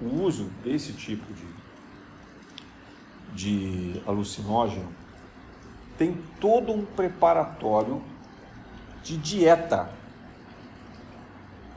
[0.00, 1.56] o uso desse tipo de
[3.36, 4.88] de alucinógeno
[5.98, 8.02] tem todo um preparatório
[9.02, 9.90] de dieta,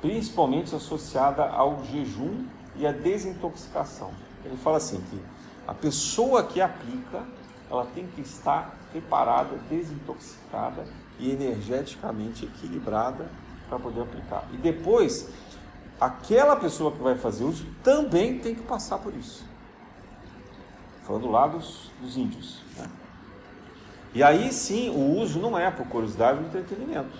[0.01, 2.45] principalmente associada ao jejum
[2.75, 4.11] e à desintoxicação.
[4.43, 5.21] Ele fala assim que
[5.67, 7.23] a pessoa que aplica,
[7.69, 10.87] ela tem que estar preparada, desintoxicada
[11.19, 13.29] e energeticamente equilibrada
[13.67, 14.47] para poder aplicar.
[14.51, 15.29] E depois,
[15.99, 19.49] aquela pessoa que vai fazer uso também tem que passar por isso
[21.09, 22.61] falando lá dos, dos índios.
[22.77, 22.87] Né?
[24.13, 27.17] E aí sim, o uso não é por curiosidade ou entretenimento.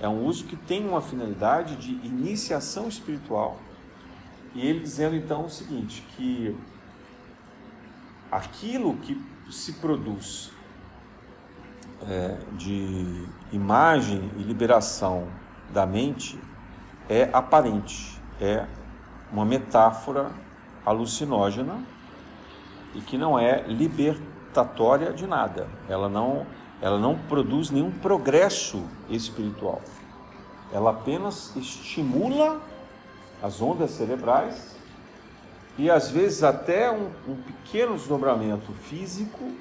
[0.00, 3.58] É um uso que tem uma finalidade de iniciação espiritual.
[4.54, 6.56] E ele dizendo então o seguinte, que
[8.30, 9.20] aquilo que
[9.50, 10.52] se produz
[12.08, 15.26] é, de imagem e liberação
[15.72, 16.38] da mente
[17.08, 18.11] é aparente,
[18.42, 18.66] é
[19.32, 20.32] uma metáfora
[20.84, 21.80] alucinógena
[22.92, 25.68] e que não é libertatória de nada.
[25.88, 26.44] Ela não,
[26.80, 29.80] ela não produz nenhum progresso espiritual.
[30.72, 32.60] Ela apenas estimula
[33.40, 34.74] as ondas cerebrais
[35.78, 39.52] e às vezes até um, um pequeno desdobramento físico,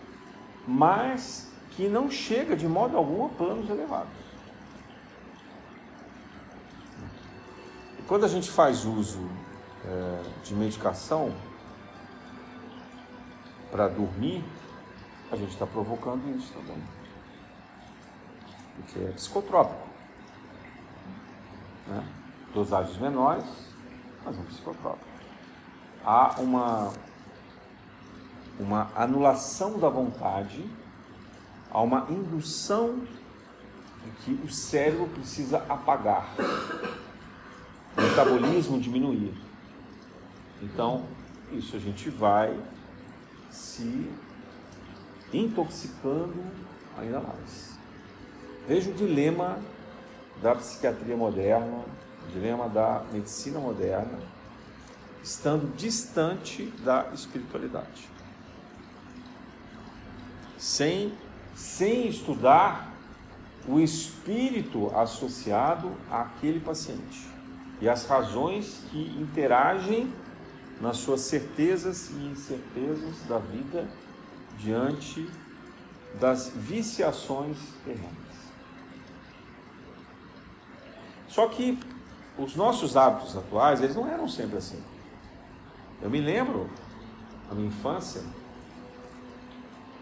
[0.67, 4.20] mas que não chega de modo algum a planos elevados.
[8.11, 9.25] Quando a gente faz uso
[9.85, 11.33] é, de medicação,
[13.71, 14.43] para dormir,
[15.31, 16.83] a gente está provocando isso também.
[18.75, 19.87] Porque é psicotrópico.
[21.87, 22.05] Né?
[22.53, 23.45] Dosagens menores,
[24.25, 25.07] mas é um psicotrópico.
[26.03, 26.91] há uma,
[28.59, 30.69] uma anulação da vontade,
[31.71, 33.05] há uma indução
[34.03, 36.27] de que o cérebro precisa apagar,
[37.97, 39.33] o metabolismo diminuir.
[40.61, 41.05] Então,
[41.51, 42.57] isso a gente vai
[43.49, 44.09] se
[45.33, 46.43] intoxicando
[46.97, 47.77] ainda mais.
[48.67, 49.59] Veja o dilema
[50.41, 51.83] da psiquiatria moderna,
[52.27, 54.19] o dilema da medicina moderna,
[55.23, 58.09] estando distante da espiritualidade.
[60.57, 61.13] Sem,
[61.55, 62.91] sem estudar
[63.67, 67.31] o espírito associado àquele paciente
[67.81, 70.13] e as razões que interagem
[70.79, 73.87] nas suas certezas e incertezas da vida
[74.57, 75.29] diante
[76.19, 78.11] das viciações terrenas.
[81.27, 81.79] Só que
[82.37, 84.81] os nossos hábitos atuais, eles não eram sempre assim.
[86.01, 86.69] Eu me lembro,
[87.47, 88.21] na minha infância,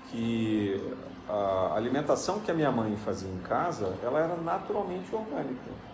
[0.10, 0.82] que
[1.28, 5.89] a alimentação que a minha mãe fazia em casa, ela era naturalmente orgânica.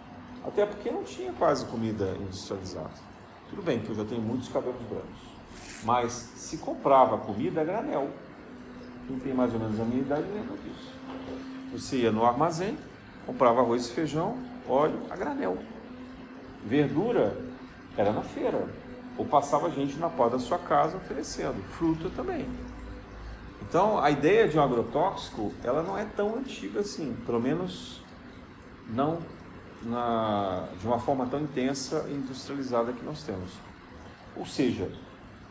[0.48, 2.94] Até porque não tinha quase comida industrializada.
[3.50, 5.36] Tudo bem que eu já tenho muitos cabelos brancos.
[5.84, 8.10] Mas se comprava comida a granel.
[9.08, 10.94] Quem tem mais ou menos a minha idade lembra disso.
[11.72, 12.78] Você ia no armazém,
[13.26, 14.38] comprava arroz e feijão,
[14.68, 15.58] óleo a granel.
[16.64, 17.38] Verdura
[17.98, 18.68] era na feira.
[19.18, 21.62] Ou passava gente na porta da sua casa oferecendo.
[21.78, 22.48] Fruta também.
[23.62, 28.02] Então, a ideia de um agrotóxico, ela não é tão antiga assim, pelo menos
[28.88, 29.20] não
[29.86, 33.52] na, de uma forma tão intensa e industrializada que nós temos.
[34.36, 34.92] Ou seja,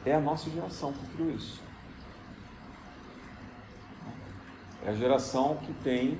[0.04, 1.62] é a nossa geração que criou isso.
[4.84, 6.18] É a geração que tem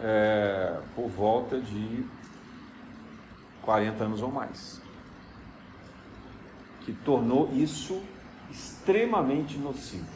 [0.00, 2.04] é, por volta de
[3.62, 4.80] 40 anos ou mais.
[6.80, 8.02] Que tornou isso
[8.50, 10.10] extremamente nocivo.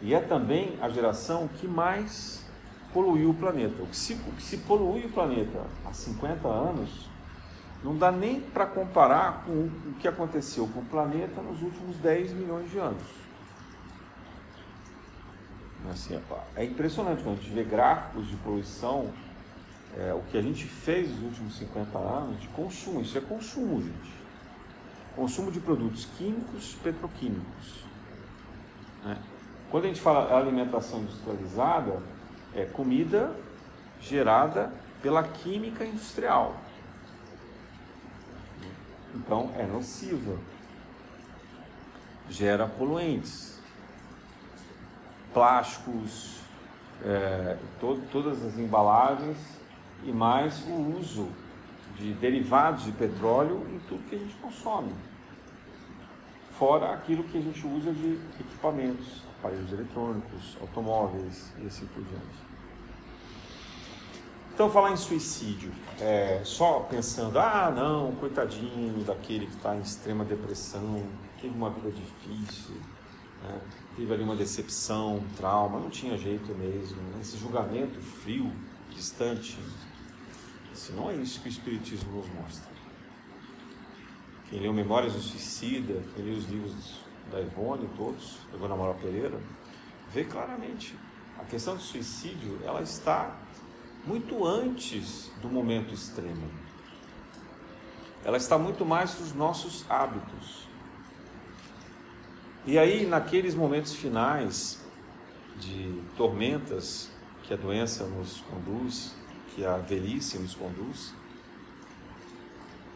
[0.00, 2.39] E é também a geração que mais
[2.92, 3.82] poluiu o planeta.
[3.82, 7.08] O que se, o que se polui o planeta há 50 anos
[7.82, 12.32] não dá nem para comparar com o que aconteceu com o planeta nos últimos 10
[12.32, 13.20] milhões de anos.
[15.90, 16.20] Assim,
[16.54, 19.10] é impressionante quando a gente vê gráficos de poluição,
[19.96, 23.00] é, o que a gente fez nos últimos 50 anos de consumo.
[23.00, 24.20] Isso é consumo, gente.
[25.16, 27.84] Consumo de produtos químicos, petroquímicos.
[29.04, 29.16] Né?
[29.70, 32.00] Quando a gente fala alimentação industrializada,
[32.54, 33.34] é comida
[34.00, 34.72] gerada
[35.02, 36.56] pela química industrial.
[39.14, 40.38] Então é nociva.
[42.28, 43.60] Gera poluentes,
[45.34, 46.40] plásticos,
[47.04, 49.38] é, to todas as embalagens
[50.04, 51.28] e mais o uso
[51.96, 54.92] de derivados de petróleo em tudo que a gente consome.
[56.52, 62.50] Fora aquilo que a gente usa de equipamentos aparelhos eletrônicos, automóveis e assim por diante.
[64.52, 70.22] Então, falar em suicídio, é, só pensando, ah, não, coitadinho daquele que está em extrema
[70.22, 71.02] depressão,
[71.40, 72.74] teve uma vida difícil,
[73.42, 73.58] né?
[73.96, 77.20] teve ali uma decepção, um trauma, não tinha jeito mesmo, né?
[77.22, 78.52] esse julgamento frio,
[78.90, 79.58] distante,
[80.74, 82.70] isso não é isso que o Espiritismo nos mostra.
[84.50, 86.99] Quem leu Memórias do Suicida, quem leu os livros
[87.30, 89.38] da Ivone, todos, da Ivone Amaral Pereira,
[90.12, 90.96] vê claramente
[91.38, 93.34] a questão do suicídio, ela está
[94.04, 96.48] muito antes do momento extremo.
[98.24, 100.68] Ela está muito mais nos nossos hábitos.
[102.66, 104.84] E aí, naqueles momentos finais
[105.58, 107.10] de tormentas
[107.42, 109.14] que a doença nos conduz,
[109.54, 111.14] que a velhice nos conduz,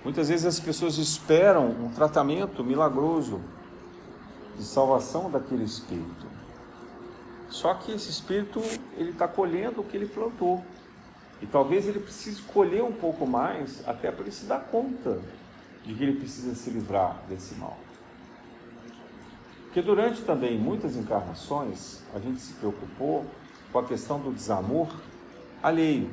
[0.05, 3.41] muitas vezes as pessoas esperam um tratamento milagroso
[4.57, 6.27] de salvação daquele espírito.
[7.49, 8.61] Só que esse espírito
[8.97, 10.65] ele está colhendo o que ele plantou
[11.41, 15.21] e talvez ele precise colher um pouco mais até para ele se dar conta
[15.85, 17.77] de que ele precisa se livrar desse mal.
[19.65, 23.27] Porque durante também muitas encarnações a gente se preocupou
[23.73, 24.89] com a questão do desamor
[25.63, 26.11] alheio,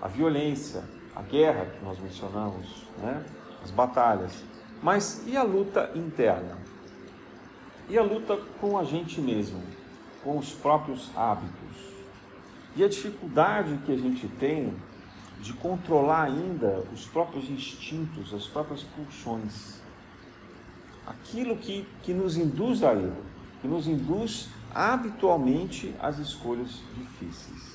[0.00, 0.82] a violência,
[1.14, 3.24] a guerra que nós mencionamos, né?
[3.62, 4.42] as batalhas.
[4.82, 6.63] Mas e a luta interna?
[7.88, 9.62] E a luta com a gente mesmo,
[10.22, 11.92] com os próprios hábitos.
[12.74, 14.74] E a dificuldade que a gente tem
[15.40, 19.80] de controlar ainda os próprios instintos, as próprias pulsões.
[21.06, 23.22] Aquilo que, que nos induz a erro,
[23.60, 27.74] que nos induz habitualmente às escolhas difíceis.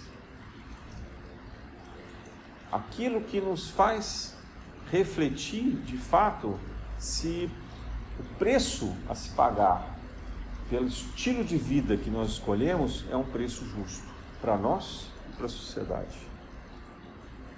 [2.71, 4.35] Aquilo que nos faz
[4.91, 6.59] refletir de fato
[6.97, 7.49] se
[8.19, 9.98] o preço a se pagar
[10.69, 14.07] pelo estilo de vida que nós escolhemos é um preço justo
[14.39, 16.17] para nós e para a sociedade.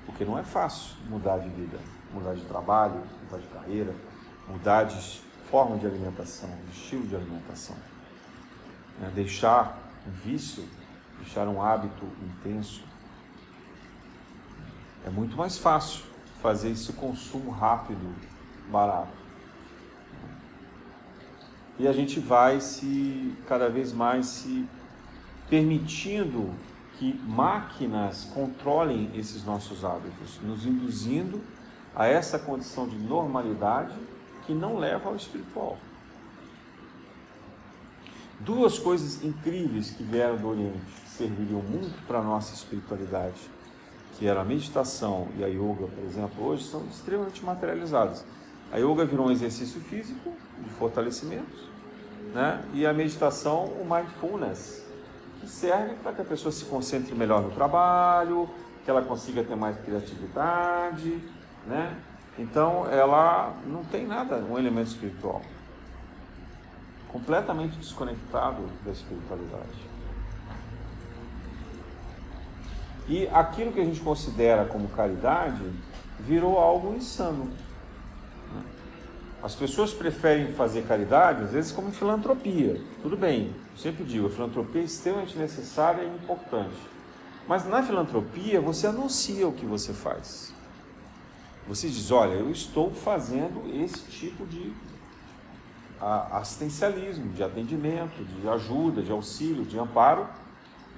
[0.06, 1.78] Porque não é fácil mudar de vida,
[2.14, 3.94] mudar de trabalho, mudar de carreira,
[4.48, 7.76] mudar de forma de alimentação, de estilo de alimentação.
[9.04, 10.68] É deixar um vício,
[11.20, 12.82] deixar um hábito intenso.
[15.06, 16.06] É muito mais fácil
[16.42, 18.16] fazer esse consumo rápido,
[18.72, 19.21] barato.
[21.82, 24.68] E a gente vai se cada vez mais se
[25.50, 26.52] permitindo
[27.00, 31.42] que máquinas controlem esses nossos hábitos, nos induzindo
[31.96, 33.96] a essa condição de normalidade
[34.46, 35.80] que não leva ao espiritual.
[38.40, 43.42] Duas coisas incríveis que vieram do Oriente, que serviriam muito para a nossa espiritualidade,
[44.20, 48.24] que era a meditação e a yoga, por exemplo, hoje são extremamente materializadas.
[48.72, 50.32] A yoga virou um exercício físico
[50.64, 51.71] de fortalecimento,
[52.34, 52.64] né?
[52.74, 54.86] e a meditação, o mindfulness,
[55.40, 58.50] que serve para que a pessoa se concentre melhor no trabalho,
[58.84, 61.22] que ela consiga ter mais criatividade,
[61.66, 61.96] né?
[62.38, 65.42] Então ela não tem nada, um elemento espiritual.
[67.10, 69.92] Completamente desconectado da espiritualidade.
[73.08, 75.62] E aquilo que a gente considera como caridade
[76.20, 77.52] virou algo insano.
[79.44, 82.80] As pessoas preferem fazer caridade, às vezes, como filantropia.
[83.02, 86.78] Tudo bem, eu sempre digo, a filantropia é extremamente necessária e importante.
[87.48, 90.54] Mas na filantropia, você anuncia o que você faz.
[91.68, 94.74] Você diz: olha, eu estou fazendo esse tipo de
[96.00, 100.28] assistencialismo, de atendimento, de ajuda, de auxílio, de amparo.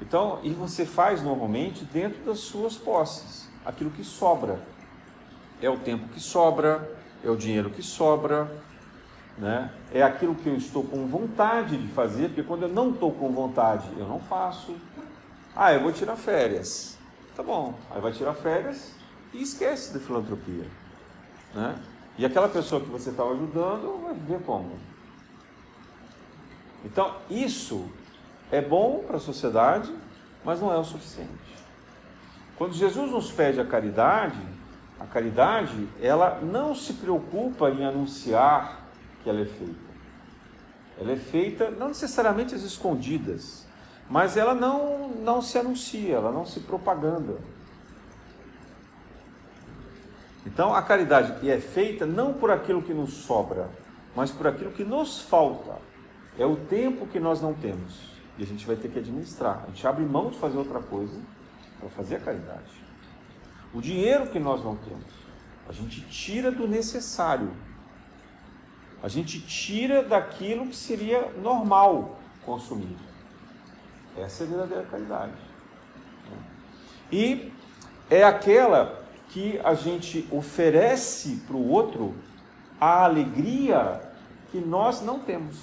[0.01, 4.61] Então, e você faz normalmente dentro das suas posses, aquilo que sobra.
[5.61, 8.51] É o tempo que sobra, é o dinheiro que sobra,
[9.37, 9.71] né?
[9.91, 13.31] é aquilo que eu estou com vontade de fazer, porque quando eu não estou com
[13.31, 14.75] vontade, eu não faço.
[15.55, 16.97] Ah, eu vou tirar férias.
[17.35, 18.93] Tá bom, aí vai tirar férias
[19.33, 20.65] e esquece da filantropia.
[21.53, 21.75] Né?
[22.17, 24.77] E aquela pessoa que você estava ajudando vai ver como.
[26.85, 27.89] Então, isso
[28.51, 29.91] é bom para a sociedade,
[30.43, 31.31] mas não é o suficiente.
[32.55, 34.39] Quando Jesus nos pede a caridade,
[35.03, 38.79] a caridade, ela não se preocupa em anunciar
[39.21, 39.93] que ela é feita.
[40.97, 43.67] Ela é feita não necessariamente às escondidas,
[44.09, 47.37] mas ela não, não se anuncia, ela não se propaganda.
[50.45, 53.69] Então a caridade é feita não por aquilo que nos sobra,
[54.15, 55.81] mas por aquilo que nos falta.
[56.39, 58.13] É o tempo que nós não temos.
[58.37, 59.63] E a gente vai ter que administrar.
[59.63, 61.19] A gente abre mão de fazer outra coisa
[61.79, 62.82] para fazer a caridade.
[63.73, 65.11] O dinheiro que nós não temos,
[65.67, 67.51] a gente tira do necessário.
[69.01, 72.95] A gente tira daquilo que seria normal consumir.
[74.17, 75.33] Essa é a verdadeira caridade.
[77.11, 77.51] E
[78.09, 82.13] é aquela que a gente oferece para o outro
[82.79, 84.01] a alegria
[84.51, 85.57] que nós não temos.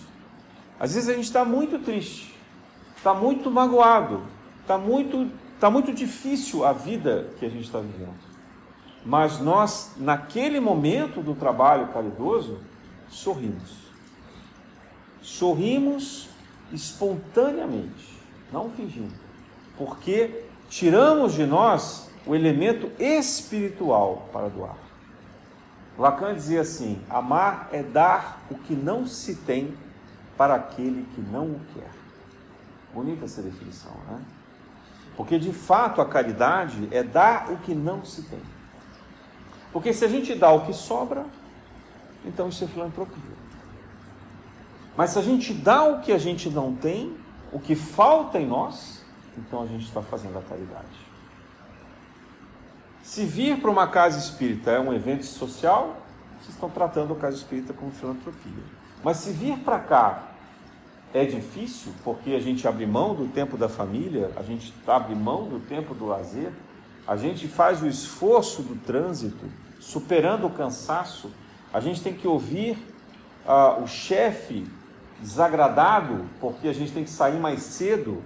[0.78, 2.34] Às vezes a gente está muito triste,
[2.96, 4.22] está muito magoado,
[4.62, 5.30] está muito
[5.60, 8.16] Está muito difícil a vida que a gente está vivendo.
[9.04, 12.60] Mas nós, naquele momento do trabalho caridoso,
[13.10, 13.70] sorrimos.
[15.20, 16.30] Sorrimos
[16.72, 18.18] espontaneamente,
[18.50, 19.12] não fingindo.
[19.76, 24.78] Porque tiramos de nós o elemento espiritual para doar.
[25.98, 29.74] Lacan dizia assim: amar é dar o que não se tem
[30.38, 31.90] para aquele que não o quer.
[32.94, 34.24] Bonita essa definição, né?
[35.20, 38.40] Porque de fato a caridade é dar o que não se tem.
[39.70, 41.26] Porque se a gente dá o que sobra,
[42.24, 43.36] então isso é filantropia.
[44.96, 47.14] Mas se a gente dá o que a gente não tem,
[47.52, 49.04] o que falta em nós,
[49.36, 50.86] então a gente está fazendo a caridade.
[53.02, 55.98] Se vir para uma casa espírita é um evento social,
[56.38, 58.64] vocês estão tratando a casa espírita como filantropia.
[59.04, 60.29] Mas se vir para cá
[61.12, 65.48] é difícil porque a gente abre mão do tempo da família, a gente abre mão
[65.48, 66.52] do tempo do lazer,
[67.06, 69.46] a gente faz o esforço do trânsito,
[69.80, 71.30] superando o cansaço,
[71.72, 72.78] a gente tem que ouvir
[73.44, 74.66] uh, o chefe
[75.20, 78.22] desagradado porque a gente tem que sair mais cedo,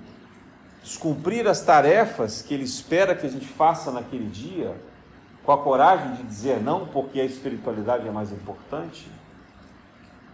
[0.82, 4.76] descumprir as tarefas que ele espera que a gente faça naquele dia,
[5.43, 9.09] com a coragem de dizer não porque a espiritualidade é mais importante.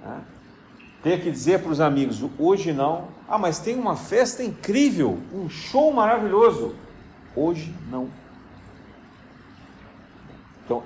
[0.03, 0.21] Né?
[1.03, 3.09] Ter que dizer para os amigos, hoje não.
[3.29, 6.75] Ah, mas tem uma festa incrível, um show maravilhoso.
[7.35, 8.09] Hoje não.
[10.65, 10.83] Então,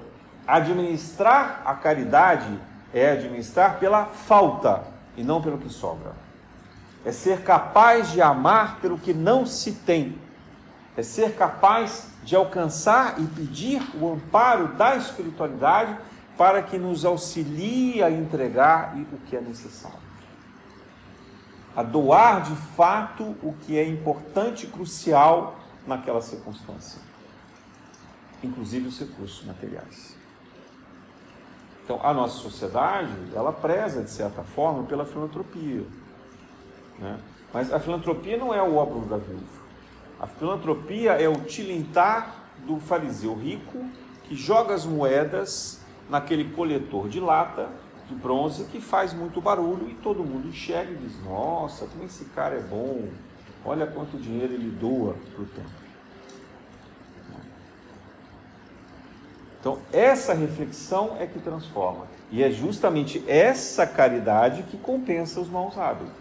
[0.46, 2.58] administrar a caridade
[2.92, 4.84] é administrar pela falta
[5.16, 6.12] e não pelo que sobra.
[7.04, 10.18] É ser capaz de amar pelo que não se tem.
[10.96, 15.96] É ser capaz de alcançar e pedir o amparo da espiritualidade
[16.36, 20.03] para que nos auxilie a entregar o que é necessário.
[21.76, 25.56] A doar de fato o que é importante e crucial
[25.86, 27.00] naquela circunstância,
[28.42, 30.16] inclusive os recursos materiais.
[31.84, 35.84] Então, a nossa sociedade, ela preza, de certa forma, pela filantropia.
[36.98, 37.18] Né?
[37.52, 39.64] Mas a filantropia não é o óbolo da viúva.
[40.18, 43.84] A filantropia é o tilintar do fariseu rico
[44.24, 47.68] que joga as moedas naquele coletor de lata,
[48.08, 52.24] de bronze, que faz muito barulho e todo mundo enxerga e diz: Nossa, como esse
[52.26, 53.08] cara é bom,
[53.64, 55.84] olha quanto dinheiro ele doa para o templo.
[59.64, 62.06] Então, essa reflexão é que transforma.
[62.30, 66.12] E é justamente essa caridade que compensa os maus hábitos.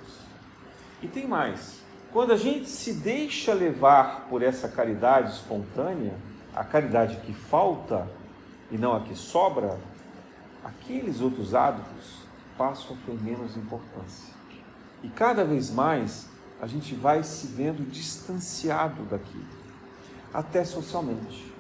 [1.01, 1.81] E tem mais.
[2.13, 6.13] Quando a gente se deixa levar por essa caridade espontânea,
[6.55, 8.07] a caridade que falta
[8.71, 9.77] e não a que sobra,
[10.63, 12.23] aqueles outros hábitos
[12.57, 14.33] passam a ter menos importância.
[15.01, 16.29] E cada vez mais
[16.61, 19.45] a gente vai se vendo distanciado daquilo,
[20.33, 21.51] até socialmente.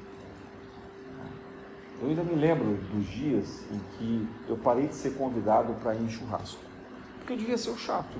[2.01, 6.01] Eu ainda me lembro dos dias em que eu parei de ser convidado para ir
[6.01, 6.61] em churrasco.
[7.17, 8.17] Porque eu devia ser o chato.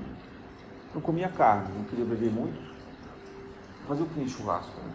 [0.94, 2.74] Não comia carne, não queria beber muito.
[3.88, 4.80] Mas eu queria churrasco.
[4.80, 4.94] Né?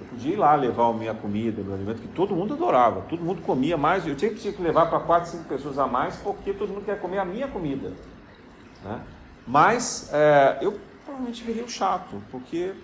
[0.00, 3.02] Eu podia ir lá levar a minha comida, meu alimento, que todo mundo adorava.
[3.02, 4.06] Todo mundo comia mais.
[4.06, 7.18] Eu tinha que levar para quatro, cinco pessoas a mais, porque todo mundo quer comer
[7.18, 7.92] a minha comida.
[8.84, 9.00] Né?
[9.46, 12.74] Mas é, eu provavelmente viria chato, porque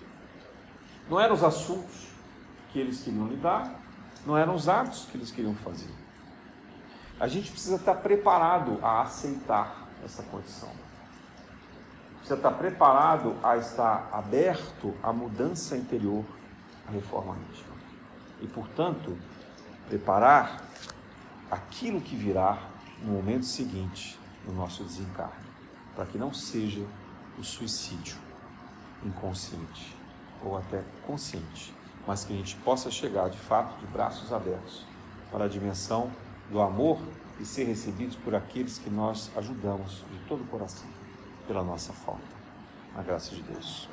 [1.09, 2.07] não eram os assuntos
[2.71, 3.79] que eles queriam lidar,
[4.25, 5.89] não eram os atos que eles queriam fazer.
[7.19, 10.69] A gente precisa estar preparado a aceitar essa condição.
[12.17, 16.25] Precisa estar preparado a estar aberto à mudança interior,
[16.87, 17.75] à reforma íntima.
[18.41, 19.17] E, portanto,
[19.87, 20.63] preparar
[21.49, 22.57] aquilo que virá
[23.01, 25.45] no momento seguinte no nosso desencarne,
[25.95, 26.85] para que não seja
[27.37, 28.17] o suicídio
[29.03, 29.95] inconsciente
[30.43, 31.73] ou até consciente
[32.07, 34.83] mas que a gente possa chegar de fato de braços abertos
[35.31, 36.11] para a dimensão
[36.51, 36.99] do amor
[37.39, 40.87] e ser recebidos por aqueles que nós ajudamos de todo o coração
[41.47, 42.35] pela nossa falta.
[42.95, 43.89] Na graça de Deus.